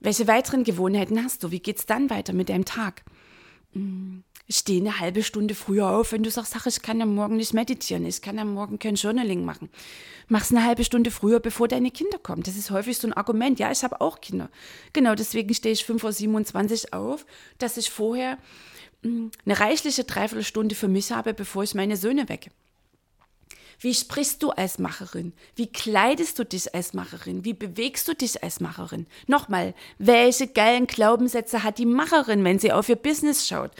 Welche 0.00 0.26
weiteren 0.26 0.64
Gewohnheiten 0.64 1.22
hast 1.22 1.44
du? 1.44 1.52
Wie 1.52 1.60
geht 1.60 1.78
es 1.78 1.86
dann 1.86 2.10
weiter 2.10 2.32
mit 2.32 2.48
deinem 2.48 2.64
Tag? 2.64 3.04
Hm, 3.72 4.24
steh 4.48 4.78
eine 4.78 5.00
halbe 5.00 5.22
Stunde 5.22 5.54
früher 5.54 5.88
auf, 5.88 6.12
wenn 6.12 6.22
du 6.22 6.30
sagst, 6.30 6.56
ich 6.66 6.82
kann 6.82 7.00
am 7.00 7.14
Morgen 7.14 7.36
nicht 7.36 7.54
meditieren, 7.54 8.04
ich 8.04 8.20
kann 8.20 8.38
am 8.38 8.52
Morgen 8.52 8.78
kein 8.78 8.96
Journaling 8.96 9.44
machen. 9.44 9.70
Mach's 10.28 10.50
eine 10.50 10.64
halbe 10.64 10.84
Stunde 10.84 11.10
früher, 11.10 11.40
bevor 11.40 11.68
deine 11.68 11.90
Kinder 11.90 12.18
kommen. 12.18 12.42
Das 12.42 12.56
ist 12.56 12.70
häufig 12.70 12.98
so 12.98 13.06
ein 13.06 13.12
Argument. 13.12 13.58
Ja, 13.60 13.70
ich 13.70 13.84
habe 13.84 14.00
auch 14.00 14.20
Kinder. 14.20 14.50
Genau, 14.92 15.14
deswegen 15.14 15.54
stehe 15.54 15.72
ich 15.72 15.84
5.27 15.84 16.92
Uhr 16.92 16.98
auf, 16.98 17.26
dass 17.58 17.76
ich 17.76 17.90
vorher 17.90 18.38
hm, 19.02 19.30
eine 19.44 19.60
reichliche 19.60 20.04
Dreiviertelstunde 20.04 20.74
für 20.74 20.88
mich 20.88 21.12
habe, 21.12 21.32
bevor 21.32 21.62
ich 21.62 21.74
meine 21.74 21.96
Söhne 21.96 22.28
wecke. 22.28 22.50
Wie 23.78 23.94
sprichst 23.94 24.42
du 24.42 24.50
als 24.50 24.78
Macherin? 24.78 25.32
Wie 25.54 25.66
kleidest 25.66 26.38
du 26.38 26.44
dich 26.44 26.74
als 26.74 26.94
Macherin? 26.94 27.44
Wie 27.44 27.54
bewegst 27.54 28.06
du 28.08 28.14
dich 28.14 28.42
als 28.42 28.60
Macherin? 28.60 29.06
Nochmal, 29.26 29.74
welche 29.98 30.46
geilen 30.46 30.86
Glaubenssätze 30.86 31.62
hat 31.62 31.78
die 31.78 31.86
Macherin, 31.86 32.44
wenn 32.44 32.58
sie 32.58 32.72
auf 32.72 32.88
ihr 32.88 32.96
Business 32.96 33.48
schaut? 33.48 33.72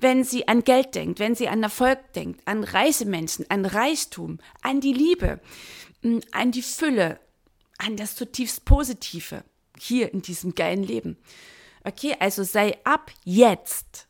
Wenn 0.00 0.24
sie 0.24 0.48
an 0.48 0.64
Geld 0.64 0.94
denkt, 0.94 1.18
wenn 1.18 1.34
sie 1.34 1.48
an 1.48 1.62
Erfolg 1.62 2.12
denkt, 2.14 2.40
an 2.46 2.64
reiche 2.64 3.04
Menschen, 3.04 3.46
an 3.48 3.64
Reichtum, 3.64 4.38
an 4.62 4.80
die 4.80 4.92
Liebe, 4.92 5.40
hm, 6.02 6.20
an 6.32 6.52
die 6.52 6.62
Fülle, 6.62 7.18
an 7.78 7.96
das 7.96 8.14
zutiefst 8.14 8.64
Positive 8.64 9.44
hier 9.78 10.12
in 10.12 10.22
diesem 10.22 10.54
geilen 10.54 10.82
Leben. 10.82 11.16
Okay, 11.84 12.16
also 12.18 12.42
sei 12.42 12.76
ab 12.84 13.12
jetzt 13.24 14.08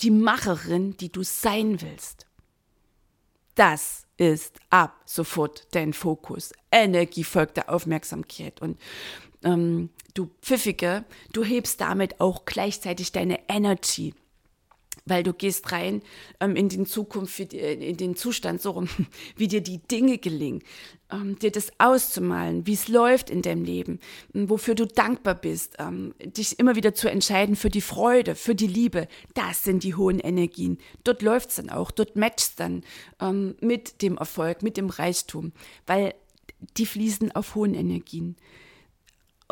die 0.00 0.10
Macherin, 0.10 0.96
die 0.96 1.12
du 1.12 1.22
sein 1.22 1.80
willst. 1.80 2.26
Das 3.54 4.06
ist 4.22 4.58
ab 4.70 5.02
sofort 5.04 5.66
dein 5.72 5.92
Fokus. 5.92 6.52
Energie 6.70 7.24
folgt 7.24 7.56
der 7.56 7.70
Aufmerksamkeit. 7.70 8.62
Und 8.62 8.78
ähm, 9.42 9.90
du 10.14 10.30
Pfiffige, 10.40 11.04
du 11.32 11.42
hebst 11.42 11.80
damit 11.80 12.20
auch 12.20 12.44
gleichzeitig 12.44 13.12
deine 13.12 13.40
Energy 13.48 14.14
weil 15.04 15.22
du 15.22 15.32
gehst 15.32 15.72
rein 15.72 16.02
ähm, 16.40 16.56
in 16.56 16.68
den 16.68 16.86
Zukunft, 16.86 17.38
in 17.52 17.96
den 17.96 18.16
Zustand, 18.16 18.60
so 18.60 18.72
rum, 18.72 18.88
wie 19.36 19.48
dir 19.48 19.60
die 19.60 19.78
Dinge 19.78 20.18
gelingen, 20.18 20.62
ähm, 21.10 21.38
dir 21.38 21.50
das 21.50 21.70
auszumalen, 21.78 22.66
wie 22.66 22.74
es 22.74 22.88
läuft 22.88 23.30
in 23.30 23.42
deinem 23.42 23.64
Leben, 23.64 24.00
ähm, 24.34 24.48
wofür 24.48 24.74
du 24.74 24.86
dankbar 24.86 25.34
bist, 25.34 25.76
ähm, 25.78 26.14
dich 26.20 26.58
immer 26.58 26.76
wieder 26.76 26.94
zu 26.94 27.08
entscheiden 27.08 27.56
für 27.56 27.70
die 27.70 27.80
Freude, 27.80 28.34
für 28.34 28.54
die 28.54 28.66
Liebe, 28.66 29.08
das 29.34 29.64
sind 29.64 29.84
die 29.84 29.94
hohen 29.94 30.20
Energien. 30.20 30.78
Dort 31.04 31.22
läuft 31.22 31.50
es 31.50 31.56
dann 31.56 31.70
auch, 31.70 31.90
dort 31.90 32.16
matcht 32.16 32.60
dann 32.60 32.82
ähm, 33.20 33.56
mit 33.60 34.02
dem 34.02 34.16
Erfolg, 34.16 34.62
mit 34.62 34.76
dem 34.76 34.90
Reichtum, 34.90 35.52
weil 35.86 36.14
die 36.76 36.86
fließen 36.86 37.32
auf 37.32 37.54
hohen 37.54 37.74
Energien 37.74 38.36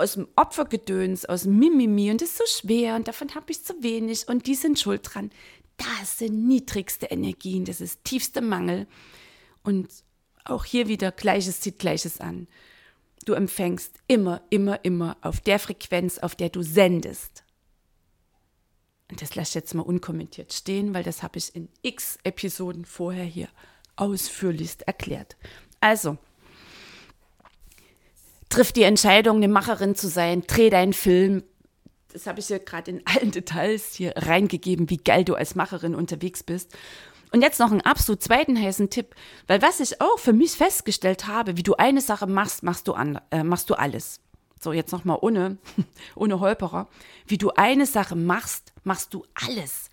aus 0.01 0.15
dem 0.15 0.29
Opfergedöns, 0.37 1.25
aus 1.25 1.43
dem 1.43 1.59
Mimimi 1.59 2.11
und 2.11 2.23
ist 2.23 2.37
so 2.37 2.45
schwer 2.47 2.97
und 2.97 3.09
davon 3.09 3.35
habe 3.35 3.51
ich 3.51 3.65
zu 3.65 3.83
wenig 3.83 4.29
und 4.29 4.47
die 4.47 4.55
sind 4.55 4.79
schuld 4.79 5.03
dran. 5.05 5.31
Das 5.77 6.19
sind 6.19 6.47
niedrigste 6.47 7.07
Energien, 7.07 7.65
das 7.65 7.81
ist 7.81 8.05
tiefster 8.05 8.41
Mangel. 8.41 8.87
Und 9.63 9.89
auch 10.45 10.65
hier 10.65 10.89
wieder 10.89 11.13
Gleiches 11.13 11.61
zieht 11.61 11.79
Gleiches 11.79 12.21
an. 12.21 12.49
Du 13.25 13.35
empfängst 13.35 13.95
immer, 14.07 14.43
immer, 14.51 14.85
immer 14.85 15.17
auf 15.21 15.41
der 15.41 15.59
Frequenz, 15.59 16.19
auf 16.19 16.35
der 16.35 16.49
du 16.49 16.63
sendest. 16.63 17.45
Und 19.11 19.21
das 19.21 19.35
lasse 19.35 19.51
ich 19.51 19.55
jetzt 19.55 19.75
mal 19.75 19.83
unkommentiert 19.83 20.53
stehen, 20.53 20.95
weil 20.95 21.03
das 21.03 21.23
habe 21.23 21.39
ich 21.39 21.55
in 21.55 21.69
x 21.83 22.19
Episoden 22.23 22.85
vorher 22.85 23.25
hier 23.25 23.49
ausführlichst 23.97 24.83
erklärt. 24.83 25.37
Also, 25.81 26.17
triff 28.51 28.73
die 28.73 28.83
Entscheidung, 28.83 29.37
eine 29.37 29.49
Macherin 29.49 29.95
zu 29.95 30.09
sein, 30.09 30.43
dreh 30.47 30.69
deinen 30.69 30.93
Film. 30.93 31.43
Das 32.13 32.27
habe 32.27 32.41
ich 32.41 32.49
hier 32.49 32.59
gerade 32.59 32.91
in 32.91 33.03
allen 33.07 33.31
Details 33.31 33.95
hier 33.95 34.13
reingegeben, 34.17 34.91
wie 34.91 34.99
geil 34.99 35.25
du 35.25 35.35
als 35.35 35.55
Macherin 35.55 35.95
unterwegs 35.95 36.43
bist. 36.43 36.77
Und 37.33 37.43
jetzt 37.43 37.61
noch 37.61 37.71
einen 37.71 37.81
absolut 37.81 38.23
zweiten 38.23 38.61
heißen 38.61 38.91
Tipp, 38.91 39.15
weil 39.47 39.63
was 39.63 39.79
ich 39.79 40.01
auch 40.01 40.19
für 40.19 40.33
mich 40.33 40.53
festgestellt 40.53 41.29
habe, 41.29 41.57
wie 41.57 41.63
du 41.63 41.75
eine 41.77 42.01
Sache 42.01 42.27
machst, 42.27 42.65
machst 42.65 42.89
du, 42.89 42.93
an, 42.93 43.21
äh, 43.31 43.45
machst 43.45 43.71
du 43.71 43.75
alles. 43.75 44.21
So, 44.61 44.73
jetzt 44.73 44.93
nochmal 44.93 45.19
ohne, 45.21 45.57
ohne 46.17 46.41
Holperer. 46.41 46.89
Wie 47.27 47.39
du 47.39 47.51
eine 47.51 47.87
Sache 47.87 48.17
machst, 48.17 48.73
machst 48.83 49.15
du 49.15 49.25
alles. 49.35 49.91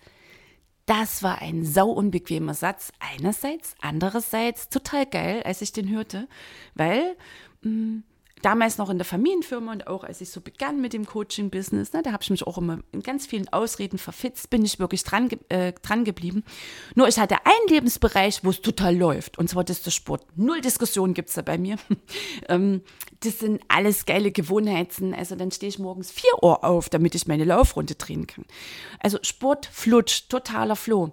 Das 0.86 1.22
war 1.22 1.40
ein 1.40 1.64
sau 1.64 1.90
unbequemer 1.90 2.54
Satz. 2.54 2.92
Einerseits, 2.98 3.74
andererseits 3.80 4.68
total 4.68 5.06
geil, 5.06 5.42
als 5.44 5.62
ich 5.62 5.72
den 5.72 5.88
hörte, 5.88 6.26
weil 6.74 7.16
mh, 7.62 7.70
mm, 7.70 8.02
damals 8.42 8.78
noch 8.78 8.90
in 8.90 8.98
der 8.98 9.04
Familienfirma 9.04 9.72
und 9.72 9.86
auch 9.86 10.04
als 10.04 10.20
ich 10.20 10.30
so 10.30 10.40
begann 10.40 10.80
mit 10.80 10.92
dem 10.92 11.06
Coaching-Business, 11.06 11.92
ne, 11.92 12.02
da 12.02 12.12
habe 12.12 12.22
ich 12.22 12.30
mich 12.30 12.46
auch 12.46 12.58
immer 12.58 12.80
in 12.92 13.02
ganz 13.02 13.26
vielen 13.26 13.48
Ausreden 13.48 13.98
verfitzt, 13.98 14.50
bin 14.50 14.64
ich 14.64 14.78
wirklich 14.78 15.04
dran, 15.04 15.28
äh, 15.48 15.72
dran 15.82 16.04
geblieben. 16.04 16.44
Nur 16.94 17.08
ich 17.08 17.18
hatte 17.18 17.36
einen 17.44 17.68
Lebensbereich, 17.68 18.44
wo 18.44 18.50
es 18.50 18.60
total 18.60 18.96
läuft, 18.96 19.38
und 19.38 19.48
zwar 19.48 19.64
das 19.64 19.78
ist 19.78 19.86
der 19.86 19.90
Sport. 19.90 20.24
Null 20.36 20.60
Diskussion 20.60 21.14
gibt 21.14 21.28
es 21.28 21.34
da 21.34 21.42
bei 21.42 21.58
mir. 21.58 21.76
ähm, 22.48 22.82
das 23.20 23.40
sind 23.40 23.60
alles 23.68 24.06
geile 24.06 24.30
Gewohnheiten. 24.30 25.14
Also 25.14 25.34
dann 25.34 25.50
stehe 25.50 25.68
ich 25.68 25.78
morgens 25.78 26.10
4 26.10 26.42
Uhr 26.42 26.64
auf, 26.64 26.88
damit 26.88 27.14
ich 27.14 27.26
meine 27.26 27.44
Laufrunde 27.44 27.94
drehen 27.94 28.26
kann. 28.26 28.44
Also 29.00 29.18
Sport 29.22 29.66
flutscht, 29.66 30.30
totaler 30.30 30.76
Floh. 30.76 31.12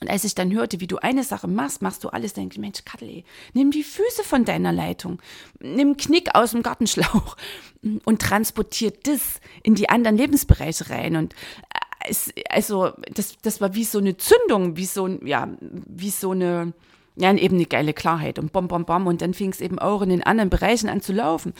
Und 0.00 0.08
als 0.08 0.24
ich 0.24 0.34
dann 0.34 0.52
hörte, 0.52 0.80
wie 0.80 0.86
du 0.86 0.98
eine 0.98 1.24
Sache 1.24 1.48
machst, 1.48 1.82
machst 1.82 2.04
du 2.04 2.08
alles, 2.08 2.32
denke 2.32 2.54
ich, 2.54 2.60
Mensch, 2.60 2.84
Kattel, 2.84 3.24
nimm 3.52 3.70
die 3.70 3.82
Füße 3.82 4.22
von 4.22 4.44
deiner 4.44 4.72
Leitung, 4.72 5.20
nimm 5.60 5.96
Knick 5.96 6.34
aus 6.34 6.52
dem 6.52 6.62
Gartenschlauch 6.62 7.36
und 8.04 8.22
transportiert 8.22 9.06
das 9.06 9.40
in 9.62 9.74
die 9.74 9.88
anderen 9.88 10.16
Lebensbereiche 10.16 10.90
rein. 10.90 11.16
Und 11.16 11.34
äh, 11.34 12.08
es, 12.10 12.32
also, 12.48 12.92
das, 13.12 13.36
das 13.42 13.60
war 13.60 13.74
wie 13.74 13.84
so 13.84 13.98
eine 13.98 14.16
Zündung, 14.16 14.76
wie 14.76 14.86
so, 14.86 15.08
ja, 15.08 15.48
wie 15.60 16.10
so 16.10 16.30
eine, 16.30 16.72
ja, 17.16 17.34
eben 17.34 17.56
eine 17.56 17.66
geile 17.66 17.92
Klarheit 17.92 18.38
und 18.38 18.52
bom, 18.52 18.68
bom, 18.68 18.84
bom. 18.84 19.08
Und 19.08 19.20
dann 19.20 19.34
fing 19.34 19.50
es 19.50 19.60
eben 19.60 19.80
auch 19.80 20.02
in 20.02 20.10
den 20.10 20.22
anderen 20.22 20.50
Bereichen 20.50 20.88
an 20.88 21.00
zu 21.00 21.12
laufen. 21.12 21.52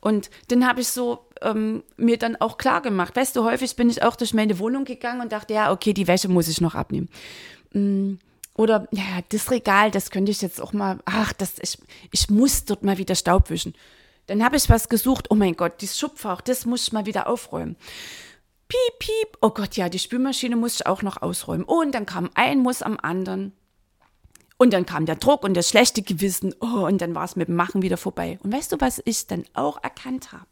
Und 0.00 0.28
dann 0.48 0.68
habe 0.68 0.82
ich 0.82 0.88
so 0.88 1.26
ähm, 1.40 1.82
mir 1.96 2.18
dann 2.18 2.36
auch 2.36 2.58
klar 2.58 2.82
gemacht. 2.82 3.16
Weißt 3.16 3.34
du, 3.34 3.44
häufig 3.44 3.74
bin 3.76 3.88
ich 3.88 4.02
auch 4.02 4.16
durch 4.16 4.34
meine 4.34 4.58
Wohnung 4.58 4.84
gegangen 4.84 5.22
und 5.22 5.32
dachte, 5.32 5.54
ja, 5.54 5.72
okay, 5.72 5.94
die 5.94 6.06
Wäsche 6.06 6.28
muss 6.28 6.48
ich 6.48 6.60
noch 6.60 6.74
abnehmen. 6.74 7.08
Mm, 7.72 8.14
oder 8.54 8.88
ja, 8.90 9.04
das 9.28 9.50
Regal, 9.50 9.90
das 9.90 10.10
könnte 10.10 10.32
ich 10.32 10.42
jetzt 10.42 10.60
auch 10.60 10.72
mal, 10.72 10.98
ach, 11.04 11.32
das, 11.32 11.58
ich, 11.60 11.78
ich 12.10 12.28
muss 12.28 12.64
dort 12.64 12.82
mal 12.82 12.98
wieder 12.98 13.14
Staub 13.14 13.50
wischen. 13.50 13.74
Dann 14.26 14.44
habe 14.44 14.56
ich 14.56 14.68
was 14.68 14.88
gesucht, 14.88 15.30
oh 15.30 15.34
mein 15.34 15.54
Gott, 15.54 15.80
dieses 15.80 15.98
Schubfach, 15.98 16.40
das 16.40 16.66
muss 16.66 16.82
ich 16.82 16.92
mal 16.92 17.06
wieder 17.06 17.28
aufräumen. 17.28 17.76
Piep, 18.68 18.98
piep, 18.98 19.38
oh 19.40 19.50
Gott, 19.50 19.76
ja, 19.76 19.88
die 19.88 19.98
Spülmaschine 19.98 20.56
muss 20.56 20.74
ich 20.74 20.86
auch 20.86 21.02
noch 21.02 21.22
ausräumen. 21.22 21.64
Und 21.64 21.94
dann 21.94 22.04
kam 22.04 22.30
ein 22.34 22.58
Muss 22.58 22.82
am 22.82 22.98
anderen. 23.00 23.52
Und 24.58 24.72
dann 24.72 24.84
kam 24.84 25.06
der 25.06 25.16
Druck 25.16 25.44
und 25.44 25.54
das 25.54 25.70
schlechte 25.70 26.02
Gewissen. 26.02 26.54
Oh, 26.60 26.84
und 26.86 27.00
dann 27.00 27.14
war 27.14 27.24
es 27.24 27.36
mit 27.36 27.48
dem 27.48 27.54
Machen 27.54 27.80
wieder 27.80 27.96
vorbei. 27.96 28.38
Und 28.42 28.52
weißt 28.52 28.72
du, 28.72 28.80
was 28.80 29.00
ich 29.04 29.26
dann 29.26 29.44
auch 29.54 29.82
erkannt 29.82 30.32
habe? 30.32 30.46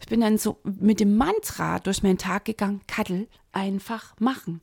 Ich 0.00 0.08
bin 0.08 0.22
dann 0.22 0.38
so 0.38 0.56
mit 0.64 0.98
dem 0.98 1.16
Mantra 1.16 1.78
durch 1.78 2.02
meinen 2.02 2.18
Tag 2.18 2.46
gegangen, 2.46 2.80
Kattel, 2.88 3.28
einfach 3.52 4.14
machen. 4.18 4.60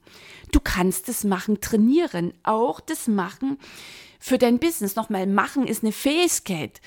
Du 0.52 0.60
kannst 0.60 1.08
das 1.08 1.24
Machen 1.24 1.62
trainieren, 1.62 2.34
auch 2.44 2.80
das 2.80 3.08
Machen 3.08 3.58
für 4.20 4.38
dein 4.38 4.60
Business. 4.60 4.96
Nochmal, 4.96 5.28
Machen 5.28 5.68
ist 5.68 5.84
eine 5.84 5.92
Fähigkeit. 5.92 6.82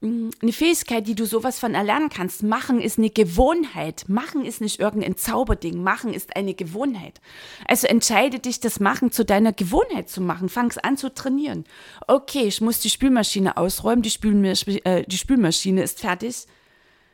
Mm, 0.00 0.28
eine 0.42 0.52
Fähigkeit, 0.52 1.06
die 1.06 1.14
du 1.14 1.24
sowas 1.24 1.58
von 1.58 1.74
erlernen 1.74 2.10
kannst. 2.10 2.42
Machen 2.42 2.80
ist 2.80 2.98
eine 2.98 3.10
Gewohnheit. 3.10 4.04
Machen 4.08 4.44
ist 4.44 4.60
nicht 4.60 4.80
irgendein 4.80 5.16
Zauberding. 5.16 5.82
Machen 5.82 6.12
ist 6.12 6.36
eine 6.36 6.54
Gewohnheit. 6.54 7.20
Also 7.66 7.86
entscheide 7.86 8.38
dich, 8.38 8.60
das 8.60 8.80
Machen 8.80 9.10
zu 9.10 9.24
deiner 9.24 9.52
Gewohnheit 9.52 10.08
zu 10.08 10.20
machen. 10.20 10.48
Fang's 10.48 10.78
an 10.78 10.96
zu 10.96 11.12
trainieren. 11.12 11.64
Okay, 12.06 12.42
ich 12.42 12.60
muss 12.60 12.80
die 12.80 12.90
Spülmaschine 12.90 13.56
ausräumen. 13.56 14.02
Die, 14.02 14.10
Spülmasch 14.10 14.66
äh, 14.84 15.04
die 15.06 15.18
Spülmaschine 15.18 15.82
ist 15.82 16.00
fertig. 16.00 16.46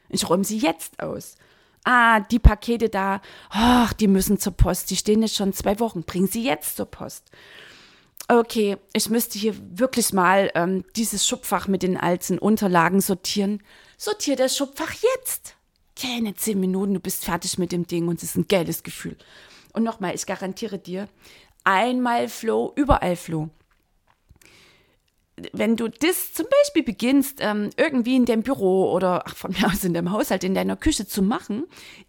Ich 0.09 0.29
räume 0.29 0.45
sie 0.45 0.59
jetzt 0.59 1.01
aus. 1.01 1.37
Ah, 1.85 2.21
die 2.21 2.39
Pakete 2.39 2.89
da, 2.89 3.21
ach, 3.51 3.93
die 3.93 4.07
müssen 4.07 4.39
zur 4.39 4.53
Post. 4.53 4.91
Die 4.91 4.97
stehen 4.97 5.23
jetzt 5.23 5.35
schon 5.35 5.53
zwei 5.53 5.81
Wochen. 5.81 6.05
Bring 6.05 6.27
sie 6.27 6.45
jetzt 6.45 6.77
zur 6.77 6.87
Post. 6.87 7.31
Okay, 8.29 8.77
ich 8.93 9.11
müsste 9.11 9.39
hier 9.39 9.55
wirklich 9.79 10.13
mal 10.13 10.51
ähm, 10.55 10.85
dieses 10.97 11.27
Schubfach 11.27 11.67
mit 11.67 11.83
den 11.83 11.97
alten 11.97 12.39
Unterlagen 12.39 13.01
sortieren. 13.01 13.63
Sortier 13.97 14.37
das 14.37 14.57
Schubfach 14.57 14.93
jetzt. 15.17 15.57
Keine 16.01 16.35
zehn 16.35 16.59
Minuten, 16.59 16.95
du 16.95 17.01
bist 17.01 17.25
fertig 17.25 17.59
mit 17.59 17.73
dem 17.73 17.87
Ding 17.87 18.09
und 18.09 18.23
es 18.23 18.31
ist 18.31 18.37
ein 18.37 18.49
geiles 18.49 18.83
Gefühl. 18.83 19.17
Und 19.73 19.83
nochmal, 19.83 20.15
ich 20.15 20.25
garantiere 20.25 20.79
dir, 20.79 21.09
einmal 21.65 22.29
Flow, 22.29 22.73
überall 22.77 23.17
Flow 23.17 23.51
wenn 25.53 25.77
du 25.77 25.89
das 25.89 26.35
zum 26.35 26.47
Beispiel 26.47 26.83
beginnst, 26.83 27.39
ähm, 27.41 27.71
irgendwie 27.77 28.17
in 28.17 28.27
deinem 28.27 28.43
Büro 28.43 28.93
oder 28.93 29.25
ach, 29.27 29.37
von 29.37 29.53
mir 29.53 29.67
aus 29.67 29.85
in 29.85 29.95
deinem 29.95 30.13
Haushalt, 30.13 30.45
in 30.45 30.55
deiner 30.55 30.77
Küche 30.77 31.07
zu 31.07 31.23
machen, 31.23 31.65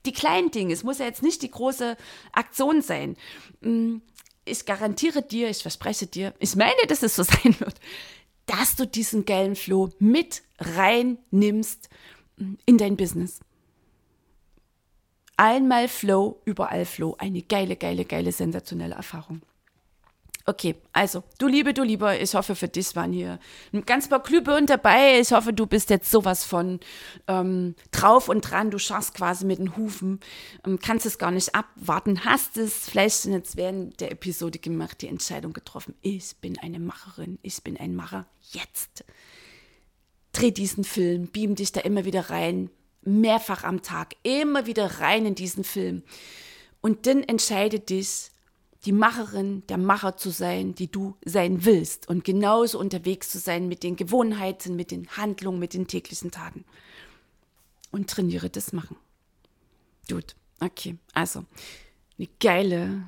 die 0.05 0.11
kleinen 0.11 0.51
Dinge, 0.51 0.73
es 0.73 0.83
muss 0.83 0.99
ja 0.99 1.05
jetzt 1.05 1.23
nicht 1.23 1.41
die 1.41 1.51
große 1.51 1.95
Aktion 2.33 2.81
sein. 2.81 3.15
Mm, 3.61 3.97
ich 4.45 4.65
garantiere 4.65 5.21
dir, 5.21 5.49
ich 5.49 5.61
verspreche 5.61 6.05
dir, 6.05 6.33
ich 6.39 6.55
meine, 6.55 6.73
dass 6.87 7.01
es 7.01 7.15
so 7.15 7.23
sein 7.23 7.59
wird, 7.59 7.75
dass 8.45 8.75
du 8.75 8.85
diesen 8.85 9.25
geilen 9.25 9.55
Flow 9.55 9.89
mit 9.99 10.43
reinnimmst 10.59 11.89
mm, 12.37 12.55
in 12.65 12.77
dein 12.77 12.97
Business. 12.97 13.39
Einmal 15.37 15.87
Flow, 15.87 16.41
überall 16.45 16.85
Flow. 16.85 17.15
Eine 17.17 17.41
geile, 17.41 17.75
geile, 17.75 18.05
geile, 18.05 18.31
sensationelle 18.31 18.93
Erfahrung. 18.93 19.41
Okay, 20.45 20.75
also, 20.91 21.23
du 21.37 21.47
Liebe, 21.47 21.73
du 21.73 21.83
Lieber, 21.83 22.19
ich 22.19 22.35
hoffe, 22.35 22.55
für 22.55 22.67
dich 22.67 22.97
waren 22.97 23.13
hier 23.13 23.39
ein 23.71 23.85
ganz 23.85 24.09
paar 24.09 24.21
Glühbirnen 24.21 24.65
dabei. 24.65 25.21
Ich 25.21 25.31
hoffe, 25.31 25.53
du 25.53 25.65
bist 25.65 25.89
jetzt 25.89 26.11
sowas 26.11 26.43
von 26.43 26.81
ähm, 27.29 27.75
drauf 27.91 28.27
und 28.27 28.41
dran. 28.41 28.69
Du 28.69 28.77
schaust 28.77 29.13
quasi 29.13 29.45
mit 29.45 29.59
den 29.59 29.77
Hufen, 29.77 30.19
ähm, 30.65 30.79
kannst 30.79 31.05
es 31.05 31.17
gar 31.17 31.31
nicht 31.31 31.55
abwarten, 31.55 32.25
hast 32.25 32.57
es 32.57 32.89
vielleicht 32.89 33.21
schon 33.21 33.31
jetzt 33.31 33.55
während 33.55 34.01
der 34.01 34.11
Episode 34.11 34.59
gemacht, 34.59 35.01
die 35.01 35.07
Entscheidung 35.07 35.53
getroffen. 35.53 35.95
Ich 36.01 36.35
bin 36.41 36.59
eine 36.59 36.79
Macherin, 36.79 37.39
ich 37.41 37.63
bin 37.63 37.77
ein 37.77 37.95
Macher. 37.95 38.25
Jetzt. 38.51 39.05
Dreh 40.33 40.51
diesen 40.51 40.83
Film, 40.83 41.27
beam 41.27 41.55
dich 41.55 41.71
da 41.71 41.79
immer 41.79 42.03
wieder 42.03 42.29
rein, 42.29 42.69
mehrfach 43.01 43.63
am 43.63 43.81
Tag, 43.81 44.15
immer 44.23 44.65
wieder 44.65 44.99
rein 44.99 45.25
in 45.25 45.35
diesen 45.35 45.63
Film. 45.63 46.03
Und 46.81 47.07
dann 47.07 47.23
entscheide 47.23 47.79
dich, 47.79 48.32
die 48.85 48.91
Macherin, 48.91 49.63
der 49.67 49.77
Macher 49.77 50.17
zu 50.17 50.29
sein, 50.29 50.75
die 50.75 50.91
du 50.91 51.15
sein 51.23 51.65
willst 51.65 52.09
und 52.09 52.23
genauso 52.23 52.79
unterwegs 52.79 53.29
zu 53.29 53.39
sein 53.39 53.67
mit 53.67 53.83
den 53.83 53.95
Gewohnheiten, 53.95 54.75
mit 54.75 54.91
den 54.91 55.07
Handlungen, 55.15 55.59
mit 55.59 55.73
den 55.73 55.87
täglichen 55.87 56.31
Taten. 56.31 56.65
und 57.91 58.09
trainiere 58.09 58.49
das 58.49 58.73
machen. 58.73 58.97
Gut, 60.09 60.35
okay. 60.59 60.97
Also, 61.13 61.45
eine 62.17 62.27
geile, 62.39 63.03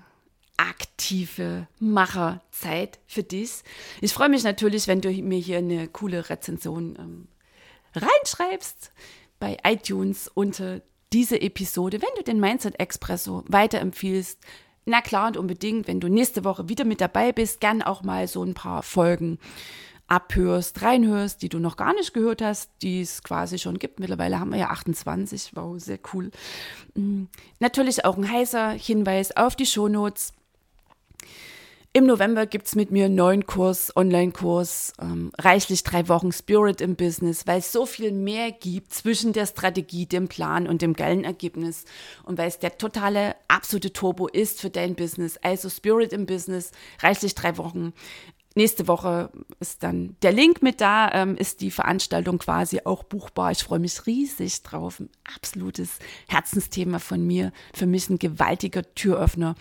aktive 0.58 1.68
Macherzeit 1.80 3.00
für 3.08 3.24
dich. 3.24 3.64
Ich 4.02 4.14
freue 4.14 4.30
mich 4.30 4.44
natürlich, 4.44 4.88
wenn 4.88 5.02
du 5.02 5.10
mir 5.10 5.40
hier 5.40 5.58
eine 5.58 5.88
coole 5.88 6.30
Rezension 6.30 6.96
ähm, 7.00 7.28
reinschreibst 7.94 8.92
bei 9.40 9.58
iTunes 9.64 10.30
unter 10.34 10.82
diese 11.14 11.42
Episode, 11.42 12.02
wenn 12.02 12.16
du 12.18 12.24
den 12.24 12.40
Mindset 12.40 12.80
Expresso 12.80 13.44
weiterempfiehlst. 13.48 14.40
Na 14.86 15.02
klar 15.02 15.28
und 15.28 15.38
unbedingt, 15.38 15.88
wenn 15.88 16.00
du 16.00 16.08
nächste 16.08 16.44
Woche 16.44 16.70
wieder 16.70 16.86
mit 16.86 17.02
dabei 17.02 17.32
bist, 17.32 17.60
gern 17.60 17.82
auch 17.82 18.04
mal 18.04 18.28
so 18.28 18.44
ein 18.44 18.54
paar 18.54 18.84
Folgen 18.84 19.40
abhörst, 20.08 20.84
reinhörst, 20.84 21.42
die 21.42 21.50
du 21.50 21.58
noch 21.58 21.78
gar 21.78 21.94
nicht 21.94 22.14
gehört 22.14 22.44
hast, 22.44 22.70
die 22.84 23.02
es 23.02 23.24
quasi 23.24 23.58
schon 23.58 23.80
gibt. 23.80 24.00
Mittlerweile 24.00 24.40
haben 24.40 24.52
wir 24.52 24.60
ja 24.60 24.70
28. 24.70 25.52
Wow, 25.56 25.80
sehr 25.80 25.98
cool. 26.14 26.30
Mm, 26.94 27.24
natürlich 27.60 28.06
auch 28.06 28.18
ein 28.18 28.32
heißer 28.32 28.70
Hinweis 28.72 29.36
auf 29.36 29.56
die 29.56 29.66
Shownotes. 29.66 30.34
Im 31.96 32.08
November 32.08 32.46
gibt 32.46 32.68
es 32.68 32.76
mit 32.76 32.92
mir 32.92 33.06
einen 33.06 33.16
neuen 33.16 33.46
Kurs, 33.46 33.96
Online-Kurs, 33.96 34.92
ähm, 35.00 35.32
reichlich 35.40 35.82
drei 35.84 36.10
Wochen 36.10 36.34
Spirit 36.34 36.82
im 36.82 36.98
Business, 36.98 37.48
weil 37.48 37.60
es 37.60 37.72
so 37.72 37.86
viel 37.86 38.12
mehr 38.12 38.52
gibt 38.52 38.94
zwischen 38.94 39.32
der 39.32 39.46
Strategie, 39.46 40.06
dem 40.06 40.28
Plan 40.28 40.68
und 40.68 40.82
dem 40.82 40.92
geilen 40.92 41.24
Ergebnis 41.24 41.86
und 42.26 42.38
weil 42.38 42.50
es 42.50 42.60
der 42.60 42.78
totale, 42.78 43.38
absolute 43.48 43.94
Turbo 43.94 44.28
ist 44.28 44.60
für 44.60 44.70
dein 44.70 44.96
Business. 44.96 45.38
Also 45.42 45.70
Spirit 45.70 46.12
im 46.12 46.26
Business, 46.26 46.72
reichlich 47.00 47.34
drei 47.34 47.58
Wochen. 47.58 47.94
Nächste 48.56 48.90
Woche 48.90 49.32
ist 49.62 49.82
dann 49.82 50.18
der 50.22 50.34
Link 50.34 50.62
mit 50.62 50.82
da, 50.82 51.10
ähm, 51.14 51.38
ist 51.38 51.62
die 51.62 51.72
Veranstaltung 51.72 52.40
quasi 52.40 52.82
auch 52.84 53.04
buchbar. 53.04 53.52
Ich 53.52 53.64
freue 53.64 53.80
mich 53.80 54.06
riesig 54.06 54.64
drauf. 54.64 55.00
Ein 55.00 55.10
absolutes 55.34 56.00
Herzensthema 56.28 57.00
von 57.00 57.26
mir. 57.26 57.54
Für 57.74 57.86
mich 57.86 58.10
ein 58.10 58.20
gewaltiger 58.20 58.82
Türöffner, 58.96 59.56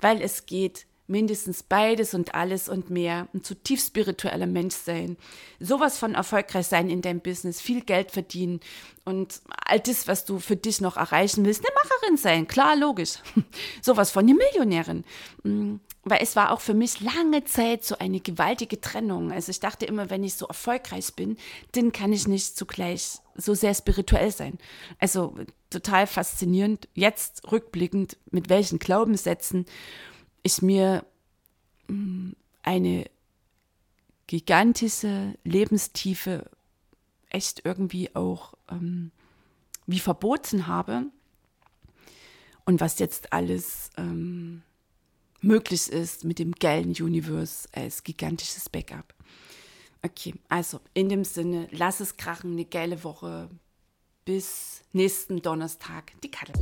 weil 0.00 0.20
es 0.20 0.46
geht 0.46 0.88
mindestens 1.08 1.62
beides 1.62 2.14
und 2.14 2.34
alles 2.34 2.68
und 2.68 2.90
mehr, 2.90 3.28
ein 3.32 3.42
zutiefst 3.42 3.88
spiritueller 3.88 4.46
Mensch 4.46 4.74
sein, 4.74 5.16
sowas 5.60 5.98
von 5.98 6.14
erfolgreich 6.14 6.66
sein 6.66 6.90
in 6.90 7.02
deinem 7.02 7.20
Business, 7.20 7.60
viel 7.60 7.82
Geld 7.82 8.10
verdienen 8.10 8.60
und 9.04 9.40
all 9.64 9.80
das, 9.80 10.08
was 10.08 10.24
du 10.24 10.40
für 10.40 10.56
dich 10.56 10.80
noch 10.80 10.96
erreichen 10.96 11.44
willst, 11.44 11.64
eine 11.64 11.74
Macherin 11.74 12.16
sein, 12.16 12.48
klar, 12.48 12.76
logisch. 12.76 13.18
sowas 13.82 14.10
von 14.10 14.24
eine 14.24 14.34
Millionärin. 14.34 15.04
Mm, 15.44 15.76
weil 16.02 16.20
es 16.22 16.36
war 16.36 16.52
auch 16.52 16.60
für 16.60 16.74
mich 16.74 17.00
lange 17.00 17.44
Zeit 17.44 17.84
so 17.84 17.98
eine 17.98 18.20
gewaltige 18.20 18.80
Trennung. 18.80 19.32
Also 19.32 19.50
ich 19.50 19.58
dachte 19.58 19.86
immer, 19.86 20.08
wenn 20.08 20.22
ich 20.22 20.34
so 20.34 20.46
erfolgreich 20.46 21.14
bin, 21.14 21.36
dann 21.72 21.90
kann 21.90 22.12
ich 22.12 22.28
nicht 22.28 22.56
zugleich 22.56 23.18
so 23.34 23.54
sehr 23.54 23.74
spirituell 23.74 24.30
sein. 24.30 24.58
Also 24.98 25.34
total 25.70 26.06
faszinierend, 26.06 26.88
jetzt 26.94 27.50
rückblickend, 27.50 28.16
mit 28.30 28.48
welchen 28.48 28.78
Glaubenssätzen 28.78 29.66
ich 30.46 30.62
mir 30.62 31.04
mm, 31.88 32.30
eine 32.62 33.10
gigantische 34.26 35.34
Lebenstiefe 35.44 36.48
echt 37.28 37.62
irgendwie 37.64 38.14
auch 38.14 38.54
ähm, 38.70 39.10
wie 39.86 40.00
verboten 40.00 40.66
habe 40.66 41.06
und 42.64 42.80
was 42.80 42.98
jetzt 42.98 43.32
alles 43.32 43.90
ähm, 43.96 44.62
möglich 45.40 45.88
ist 45.88 46.24
mit 46.24 46.38
dem 46.38 46.52
geilen 46.52 46.90
Universe 46.90 47.68
als 47.72 48.02
gigantisches 48.02 48.68
Backup. 48.68 49.14
Okay, 50.02 50.34
also 50.48 50.80
in 50.94 51.08
dem 51.08 51.24
Sinne, 51.24 51.68
lass 51.72 52.00
es 52.00 52.16
krachen, 52.16 52.52
eine 52.52 52.64
geile 52.64 53.02
Woche. 53.02 53.48
Bis 54.24 54.82
nächsten 54.92 55.40
Donnerstag, 55.40 56.12
die 56.22 56.30
Kattel. 56.30 56.54